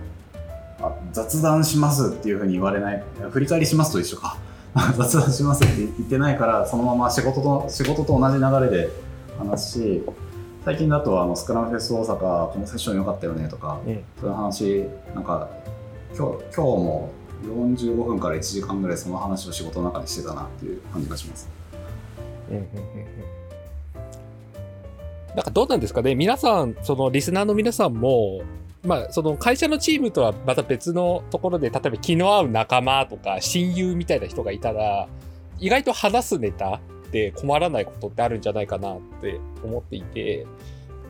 [0.81, 4.37] あ雑談しますっていうふうに言われない振り返りしますと一緒か。
[4.97, 8.89] 雑談しますって言ってないからそのまま仕事と仕事と同じ流れで
[9.37, 10.03] 話し
[10.63, 14.85] 最近だとあのスクラムフェス大阪このセッション良かったよねとか、うんそういう話
[15.15, 15.49] なんか
[16.15, 17.11] 今日今日も
[17.43, 21.49] 45分から1時間ぐらいその話を仕事の中でしてたなっていう感じがします。
[22.49, 23.41] うんうんうんうん
[25.33, 26.13] なんかどうなんですかね？
[26.13, 28.41] 皆さん、そのリスナーの皆さんも、
[28.83, 35.07] まあ、その会社のチームとはまた別のところで、例えば気の合う仲間とか親友みたいな人がいたら、
[35.57, 36.81] 意外と話すネタ
[37.11, 40.47] で困らないことってあるんじゃないかなって思っていて、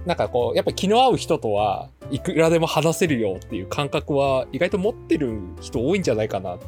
[0.06, 6.66] なんかこう、やっぱ気の合う人とはいくらでも話せるよっていう感覚は意外と持ってる人多いんじゃないかなって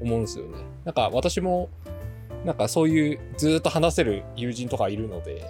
[0.00, 0.58] 思うんですよね。
[0.84, 1.68] なんか私も、
[2.44, 5.42] なんかそういうずーっと話せる友人とかいるので、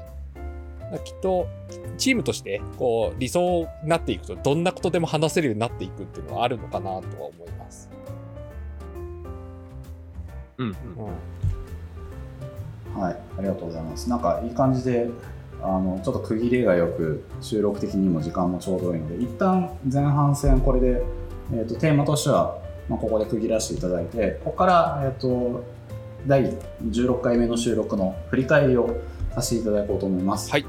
[1.04, 1.48] きっと
[1.96, 7.90] チームとしてこう理想になっていくとどんなことでも話せるようになっていくっていうのはあるのかなとは思います。
[10.58, 10.74] うんうん
[12.94, 14.08] はい、ありがとうございます。
[14.08, 15.10] なんかいい感じで、
[15.62, 21.02] あのちょっと区切りがよく、収録的にも時間もちょうどいいので、一旦前半戦これで、
[21.52, 25.64] えー、とテーマとしては、まあ、ここで区切らせていただいて、ここから、えー、と
[26.26, 29.00] 第16回目の収録の振り返りを
[29.34, 30.50] させていただこうと思います。
[30.50, 30.66] はい。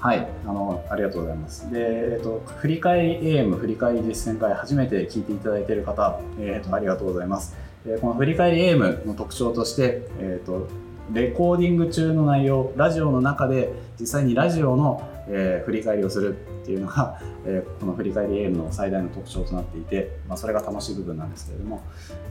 [0.00, 1.70] はい、あのありがとうございます。
[1.72, 7.56] で、えっ、と振り返り AM 振り返り実践会初めて聞いていただいている方、えっ、とありがとうございます。
[7.86, 10.68] えーこの振り返り AM の特徴として、えっ、と
[11.12, 21.82] レコーディング中の内容、ラジオの中で実際にラジオの、えー振り返りをするっていうのが、 えーこの振り返り AM の最大の特徴となっていて、まあ、それが楽しい部分なんですけれども、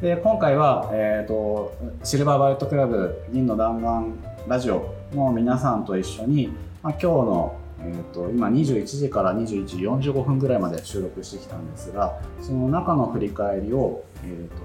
[0.01, 1.73] で今回は、えー、と
[2.03, 4.13] シルバーバレットクラブ銀の弾丸
[4.47, 6.49] ラジオの皆さんと一緒に、
[6.83, 14.55] まあ、今日の、えー、と今21時から21時45分ぐらいまで収録してきたんですがその中の振り返りを、えー、と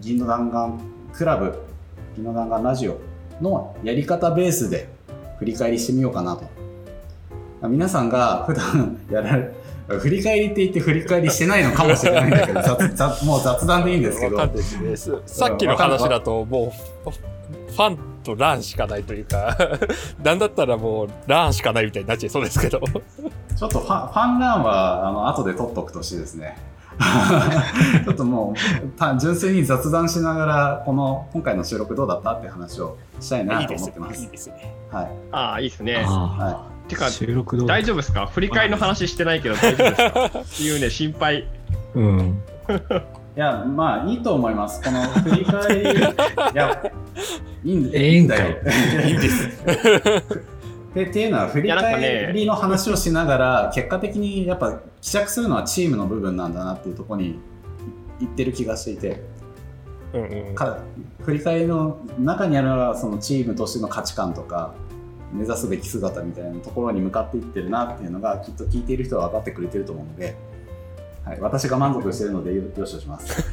[0.00, 0.74] 銀の弾丸
[1.12, 1.67] クラブ
[2.18, 3.00] 銀の弾丸ラジオ
[3.40, 4.88] のやり方ベースで
[5.38, 6.42] 振り返りしてみようかなと。
[7.60, 9.52] まあ皆さんが普段やられ
[9.86, 14.38] 振り返りって言って振り返りしてないのかもしれないんだけど 雑雑もう雑談でいいんですけど。
[15.26, 16.72] さっきの話だとも
[17.06, 19.56] うファンとランしかないというか、
[20.24, 22.80] なんだったらもうランしかないみたいになっちゃいそうですけど。
[22.80, 26.56] ちょっとファンファンランはあの後で取っとくとしてですね
[28.04, 33.74] ちょっともうた純粋に雑談しながらこの今回の収録どうだったって話をしたいないと。
[33.74, 34.74] 思ってますいいですね。
[34.90, 36.04] はいああ、いいですね。
[36.06, 38.26] あてかあ、収録どう大丈夫ですか？
[38.26, 40.26] 振り返りの話してないけど大丈夫ですか？
[40.26, 41.46] っていうね、心配。
[41.94, 42.42] うん。
[43.36, 45.94] いやまあいいと思いますこの振り返り い
[46.54, 46.82] や
[47.64, 48.56] いいんだよ
[49.06, 49.62] いいんです。
[50.94, 57.38] でっていうのは振り返りの話をしながら結果的にやっぱ希釈するのはチームの部分なんだなっていうところに
[58.20, 59.22] いってる気がしていて。
[60.14, 60.54] うんうん。
[60.54, 60.78] か
[61.20, 64.74] 振り返りの中にあるのはそのチームとしての価値観とか
[65.32, 70.36] 目指すべき姿みたいなところに向かっていってるなっていうのがきっと聞いている人は分かってくれてると思うので、
[71.28, 73.44] はい、私が満足してるのでよよしとします。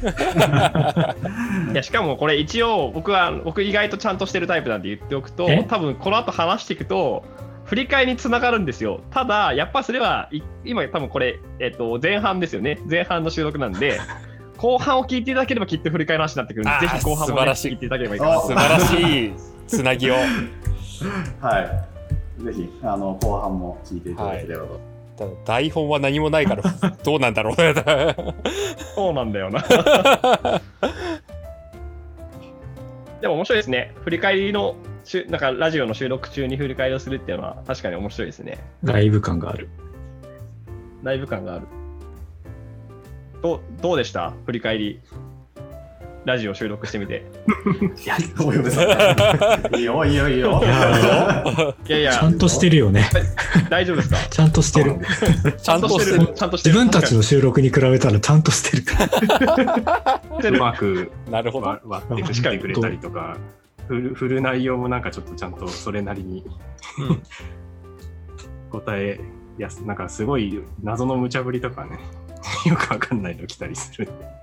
[1.72, 5.64] いやしかもこれ一応僕は僕意外とちゃんとしてるタイプなんで言っておくとえ？
[5.68, 7.22] 多分この後話していくと
[7.64, 9.00] 振り返りにつながるんですよ。
[9.10, 12.80] ただやっぱそれはい今多分これ、えっと、前半ですよね。
[12.88, 14.00] 前半の収録なんで
[14.56, 19.32] 後半を聞いていただければきっと振り返りの話になってくるんでぜひ後半も、ね、聞いていただければいいかなと素晴らしい
[19.66, 20.14] つなぎを。
[21.42, 21.60] は
[22.40, 24.95] い、ぜひあの後半も聞いていただければと。
[25.16, 26.62] ただ台本は何もないから
[27.04, 27.74] どうなんだろうね。
[28.94, 29.62] そうなんだよな
[33.20, 39.68] でも面白いですね振り返りのしゅなんかラジオの収録中に振り返りをするっていうのは確かに面白いですねライブ感がある。
[41.02, 41.66] ライブ感がある。
[43.42, 44.32] どうどうでした？
[44.46, 45.00] 振り返り。
[46.26, 47.24] ラジオ収録してみて。
[48.04, 48.82] いや、お呼びさ
[49.72, 49.74] ん。
[49.78, 50.60] いいよ、いいよ、いいよ。
[50.64, 53.08] いやいやいや、ちゃんとしてるよね。
[53.70, 54.16] 大丈夫ですか？
[54.28, 54.96] ちゃんとしてる。
[55.62, 56.34] ちゃんとしてる。
[56.34, 56.74] ちゃんとしてる。
[56.74, 60.50] 自分たちの収録に比べたらちゃんとしてるから。
[60.50, 61.68] うまくなるほど。
[61.68, 63.36] 割割って振ってくれたりとか、
[63.86, 66.44] 振る振る内容もなんかちょっとちゃんとそれなりに
[66.98, 67.22] うん
[68.70, 69.20] 答え
[69.58, 72.00] やす、なんかすごい謎の無茶ぶりとかね、
[72.66, 74.35] よくわかんないの来たりするんで。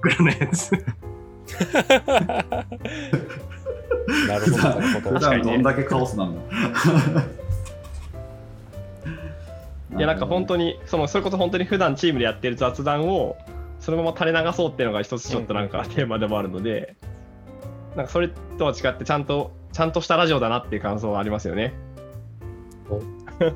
[0.00, 0.72] ぐらいのやつ。
[4.28, 5.18] なるほど、なるほ普ど。
[5.18, 6.40] 段どんだけカオスなんだ。
[9.96, 13.36] いや、なんか本当に、そのそれこそ本当に普段チームでやってる雑談を、
[13.80, 16.94] そのまま垂れ流そうっていうのが一つちょっとなんかテーマでもあるので、
[17.96, 18.28] なんかそれ
[18.58, 21.74] とは違って、ちゃんと、ちゃんとしたラジオだなっていう感想はありますよね。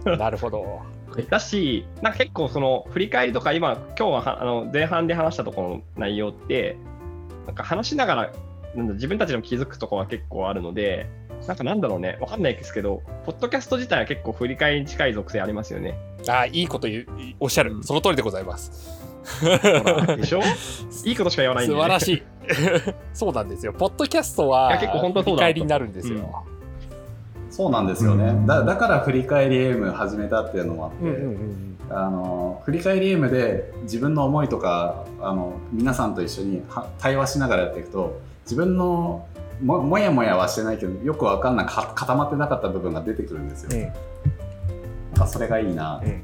[0.05, 0.83] なるほど。
[1.23, 6.77] だし、なんか結構その振り返りとか今、今日ははあの前半で話したところの内容って、
[7.47, 8.33] なんか話しながら
[8.75, 11.07] なんだ自分たちでも気づくところが結構あるので、
[11.47, 15.99] なんかなんだろうね、わかんないですけど、ポッドキャスト自体は結構振り返りに近い属性ありますよね。
[16.29, 17.07] ああ、いいこと言う、
[17.41, 17.75] おっしゃる。
[17.75, 19.03] うんその通りでございます。
[20.17, 20.41] でしょ？
[21.07, 21.81] いいことしか言わないんで、ね。
[21.81, 22.23] 素晴らしい。
[23.15, 23.73] そうなんですよ。
[23.73, 26.45] ポッドキャストは結構本当そうだ振り返りになるんですよ。
[27.55, 28.35] そうなんですよね。
[28.47, 39.29] だだから振り返り M 始めたっていうのもあって、うんうんうんあの振り返り M で自分の思いとかあの皆さんと一緒には対話しながらやっていくと自分の
[39.63, 43.71] ももやもやはしてないけどよくわかんないか固まってなかった部分が出てくるんですよ。
[43.73, 43.93] うんなん
[45.21, 46.01] かそれがいいな。
[46.03, 46.23] うんうん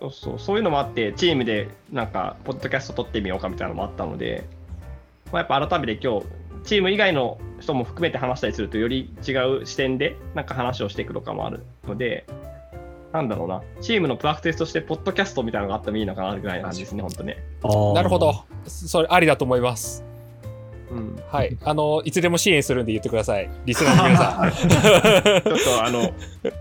[0.00, 0.38] そうそう。
[0.38, 4.44] そういうのもあって、チームでなんか、ポッドキャスト撮ってみようかみたいなのもあったので、
[5.32, 6.26] まあ、やっぱ改めて今日、
[6.68, 12.26] チーム以外の人も含めて話したりすると、より違う視点でなんか話をしていくとかもあるので、
[13.10, 17.38] なんだろうな、チームのプラクティスとして、ポッドキャストみたいなのがあってもいいのかなぐらいの感じですね、 本当ね。
[17.94, 18.44] なるほど。
[18.66, 20.04] それありだと思います。
[20.90, 21.56] うん、はい。
[21.64, 23.48] あの、いつでも支援するんで言ってください。
[23.64, 24.52] リスナーの皆さん。
[24.52, 26.12] ちょっとあの、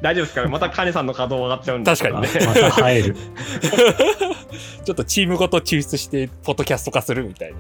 [0.02, 3.16] 大丈夫ですかまたカネさんの稼働上がっちゃうんで確かにねまた入る。
[4.86, 7.58] ちょっとチームごと抽出して、ポッドキャスト化するみたいな。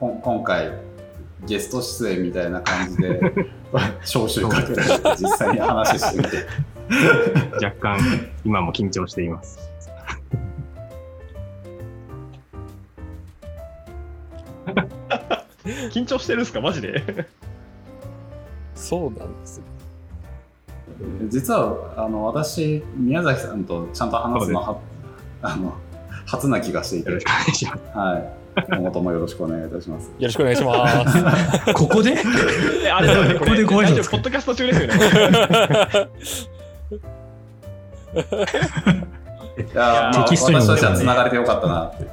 [0.00, 0.72] 今回
[1.46, 3.20] ゲスト出演みたいな感じで
[4.00, 4.80] 招集かけて
[5.18, 6.46] 実際に話してみて。
[7.64, 8.00] 若干
[8.44, 9.58] 今も緊張しています。
[15.92, 16.60] 緊張してるんですか？
[16.60, 17.04] マジで？
[18.74, 19.64] そうなんですよ。
[21.28, 24.76] 実はあの私宮崎さんとちゃんと話すのは
[25.42, 25.74] あの
[26.26, 27.10] 初な気がしていて。
[27.94, 31.24] はい今後ともよろしくお願いいたしますよろしくお願いします。
[31.74, 32.16] ここで？
[32.84, 34.10] えあれだよね、ここでご挨拶？
[34.10, 34.94] ポッドキャスト中ですよね。
[39.72, 42.06] いや、まあ、テキストにも私としては繋がれてよかったなって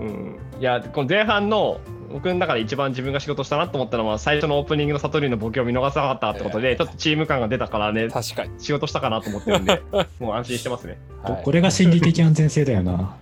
[0.00, 1.80] うん、いや、この前半の
[2.12, 8.50] 僕の中で一番自分が仕事したなと思ったのは、最初のオープニングの悟りのボケを見逃さなかったってことで、ちょっとチーム感が出たからね、確かに。
[8.58, 9.82] 仕事したかなと思ってるんで、
[10.18, 10.98] もう安心してますね。
[11.22, 13.16] はこれが心理的安全性だよな。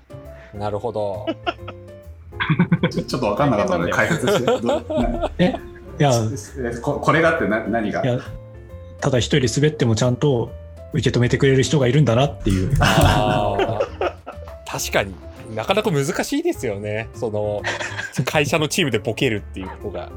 [0.54, 1.26] い、なるほど。
[2.90, 4.82] ちょっと分かんなかったので解説してどな
[5.38, 5.54] い
[5.98, 6.12] や、
[6.58, 8.02] えここれがってな何が？
[8.02, 8.18] いや
[9.00, 10.50] ただ一人滑ってもちゃんと
[10.92, 12.70] 受け止めてくれる人がいるんだなっていう。
[12.78, 12.88] 確
[14.92, 15.14] かに。
[15.54, 17.08] なかなか難しいですよね。
[17.14, 17.62] その
[18.24, 20.06] 会社のチームでボケるっていうことが。
[20.06, 20.10] い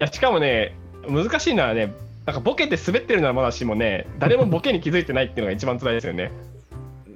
[0.00, 0.76] や、しかもね、
[1.08, 1.92] 難しいのはね、
[2.24, 6.30] なんかボケて滑ってるのはまだしもね、誰もボケに気づいてないっていうのが一番辛いですよね。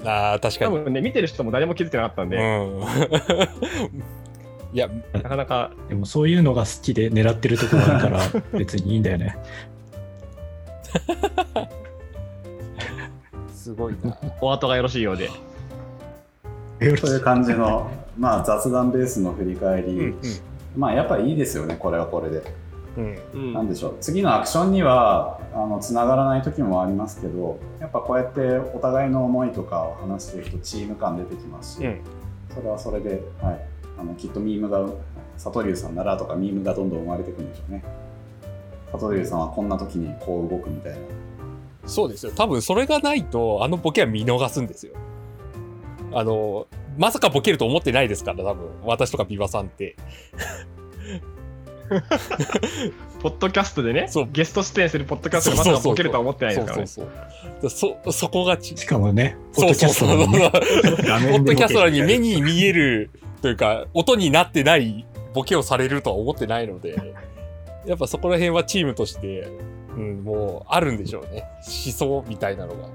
[0.05, 0.76] ああ、確かに。
[0.76, 2.80] 多分ね、見てる人も誰も気づいてなかったんで、うん。
[4.72, 8.20] いや、なかなか、でもそういうのが好きで狙ってるところあるから
[8.59, 9.36] 別にいいんだよね。
[13.53, 14.16] すごいな。
[14.40, 15.28] お後がよろしいようで。
[16.78, 20.20] という感じの、まあ、雑談ベースの振り返り、うん
[20.76, 22.42] まあやっぱりいいですよねこれはこれで、
[22.97, 23.01] う
[23.62, 23.68] ん。
[23.68, 28.41] でしょう次のアクションにはあのつながらない時もありますけどやっぱこうやって
[28.74, 32.01] お互いの思いとかを話していくとチーム感出てきますし、うん
[32.53, 33.61] それはそれで、はい、
[33.97, 34.84] あのきっとミームが
[35.34, 37.84] 佐藤龍さんならとかミームがどんどん生まれていくんでしょうね
[38.91, 40.99] 佐藤龍さんはこんな時にこう動くみたいな
[41.86, 42.32] そうですよ。
[42.32, 44.95] 多分それがないと、あのボケは見逃すんですよ。
[46.12, 46.66] あの、
[46.97, 48.68] まさかボケると思ってないですから、多分。
[48.84, 49.97] 私とかビバさんって。
[53.20, 56.86] ポッドキャストでねそう、ゲスト出演するポッドキャストでまさかボケるとは思ってないですからね。
[56.86, 57.07] そう
[57.61, 58.12] そうそう。
[58.12, 58.76] そ、そこがち。
[58.76, 60.18] しかもね、ポッそうそうそう。
[60.18, 61.30] ドキャストなのにね。
[61.32, 63.11] ポッドキャストなのに目に見える
[63.43, 67.14] というか、音になってないボケをされるとは思ってないので、
[67.86, 69.49] やっぱそこら辺はチームとして、
[69.97, 71.45] うん、もうあるんでしょうね。
[71.84, 72.88] 思想みたいなのが。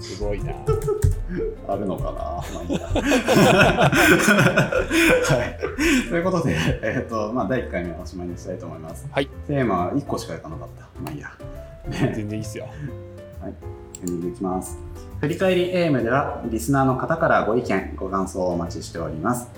[0.00, 0.52] すごいな。
[1.68, 3.94] あるのかな、まあいいや は
[5.44, 9.06] い、ということで、えーとまあ、第1回目はおしまいにしたいと思います。
[9.12, 10.82] はいテーマは1個しかいかなかった。
[11.00, 11.28] まあいいや。
[11.88, 12.66] ね全然いいっすよ。
[13.44, 14.78] エンディングいきます。
[15.20, 19.48] 振り返りエイムでは、リスナーの方からご意見、ご感想をお待ちしております。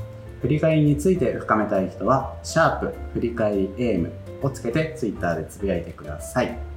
[0.40, 4.11] 振り返りについて深めたい人は、シャープ振り返りエイム
[4.43, 6.71] をつけてツイッターでつぶやいてください。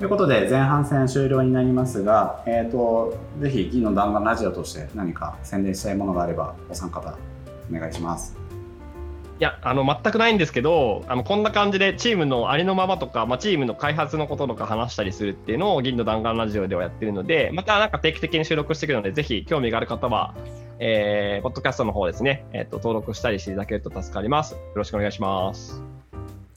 [0.00, 7.18] ということで、前半戦終了になりますが、えっ、と、ぜひ、銀の弾丸ラジオとして何か宣伝したいものがあれば、お三方、
[7.70, 8.34] お願いします。
[9.38, 20.34] いや、あの、全くないんですけど、あの、こんな感じでチームのありのままとか、まあ、チームの開発のこととか話したりするっていうのを銀の弾丸ラジオではやってるので、またなんか定期的に収録してくるので、ぜひ興味がある方は、
[20.78, 24.54] えー、ポッドキャストの方ですね、えっ、と、登録したりしていただけると助かります。
[24.54, 25.99] よろしくお願いします。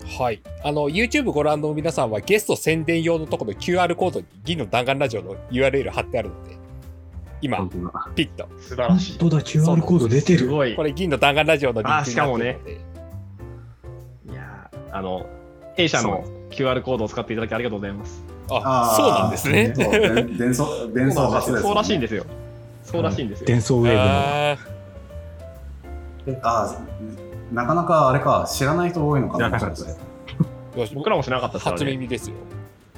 [0.06, 0.42] はい。
[0.64, 6.58] あの、YouTube ご覧の皆さんはゲスト宣伝用のところ QR コードに銀の弾丸ラジオの URL 貼ってあるので、
[7.42, 7.58] 今、
[8.16, 8.48] ピッと。
[8.60, 9.20] 素晴らしい。
[9.20, 10.40] 本当だ、QR コード出てる。
[10.40, 10.76] すごい。
[10.76, 12.60] これ銀の弾丸ラジオのリンクになってるので。
[14.30, 15.26] いやーあの、
[15.76, 18.24] 弊社の QR コードを使っていただきありがとうございます。
[18.50, 19.74] あ、そうなんですね。
[19.76, 21.68] そう伝伝送、伝送バスです、ね。
[21.68, 22.26] そうらしいんですよ。
[22.84, 23.48] そうらしいんですよ。
[23.48, 24.58] デンソーウェー
[26.26, 26.38] ブの。
[26.44, 26.78] あ
[27.54, 29.60] なかなかあれか、知らない人多いのかな。
[29.60, 29.84] 知らなか
[30.96, 31.92] 僕らも知らなかったですから初ね。
[31.92, 32.36] 耳ですよ。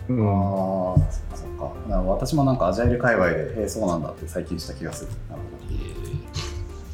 [0.08, 1.48] うんああ、そっかそっ
[1.90, 2.02] か。
[2.04, 5.12] 私もなんかアジャイル界隈で、えー、そうなんだって最近した気がする。
[5.30, 5.42] なる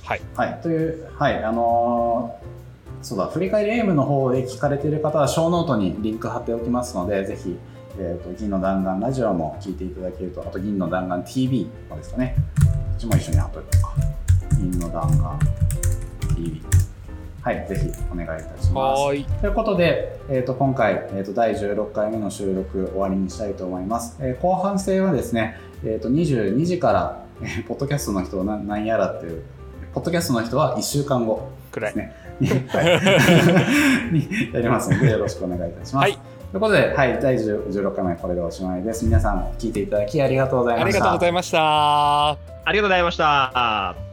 [0.04, 0.20] はい。
[0.20, 0.44] ほど。
[0.44, 0.62] はい。
[0.62, 2.52] という、はい、あのー
[3.04, 7.58] そうだ、振り返り am の方で聞かれている方は、ショーノートにリンク貼っておきますので、ぜひ、
[7.98, 12.36] えーと、銀の弾丸ラジオも聞いていただけると、あと銀の弾丸 TV もですかね。
[12.64, 14.58] こっちも一緒に貼っといこうか。
[14.58, 15.40] 銀の弾丸
[16.36, 16.62] TV。
[17.42, 19.02] はい、ぜひお願いいたします。
[19.02, 19.26] はーい。
[19.26, 24.18] ということで、えー、と今回、えー、と第16回目の収録終わりにしたいと思います。
[24.20, 29.44] えー後半戦はですね、えー、と22時から、えーポッドキャストの人はな何やらっていう、
[29.94, 31.96] ポッドキャストの人は1週間後くら い。
[32.40, 32.56] には
[34.10, 36.04] いにやりますので、よろしくお願いいたします。
[36.04, 36.18] はい
[36.52, 39.06] ということで、はい、第16回目これでおしまいです。
[39.06, 40.86] 皆さん聞いていただきありがとうございました。
[40.88, 42.30] ありがとうございました。
[42.32, 42.38] あ
[42.68, 44.11] りがとうございました。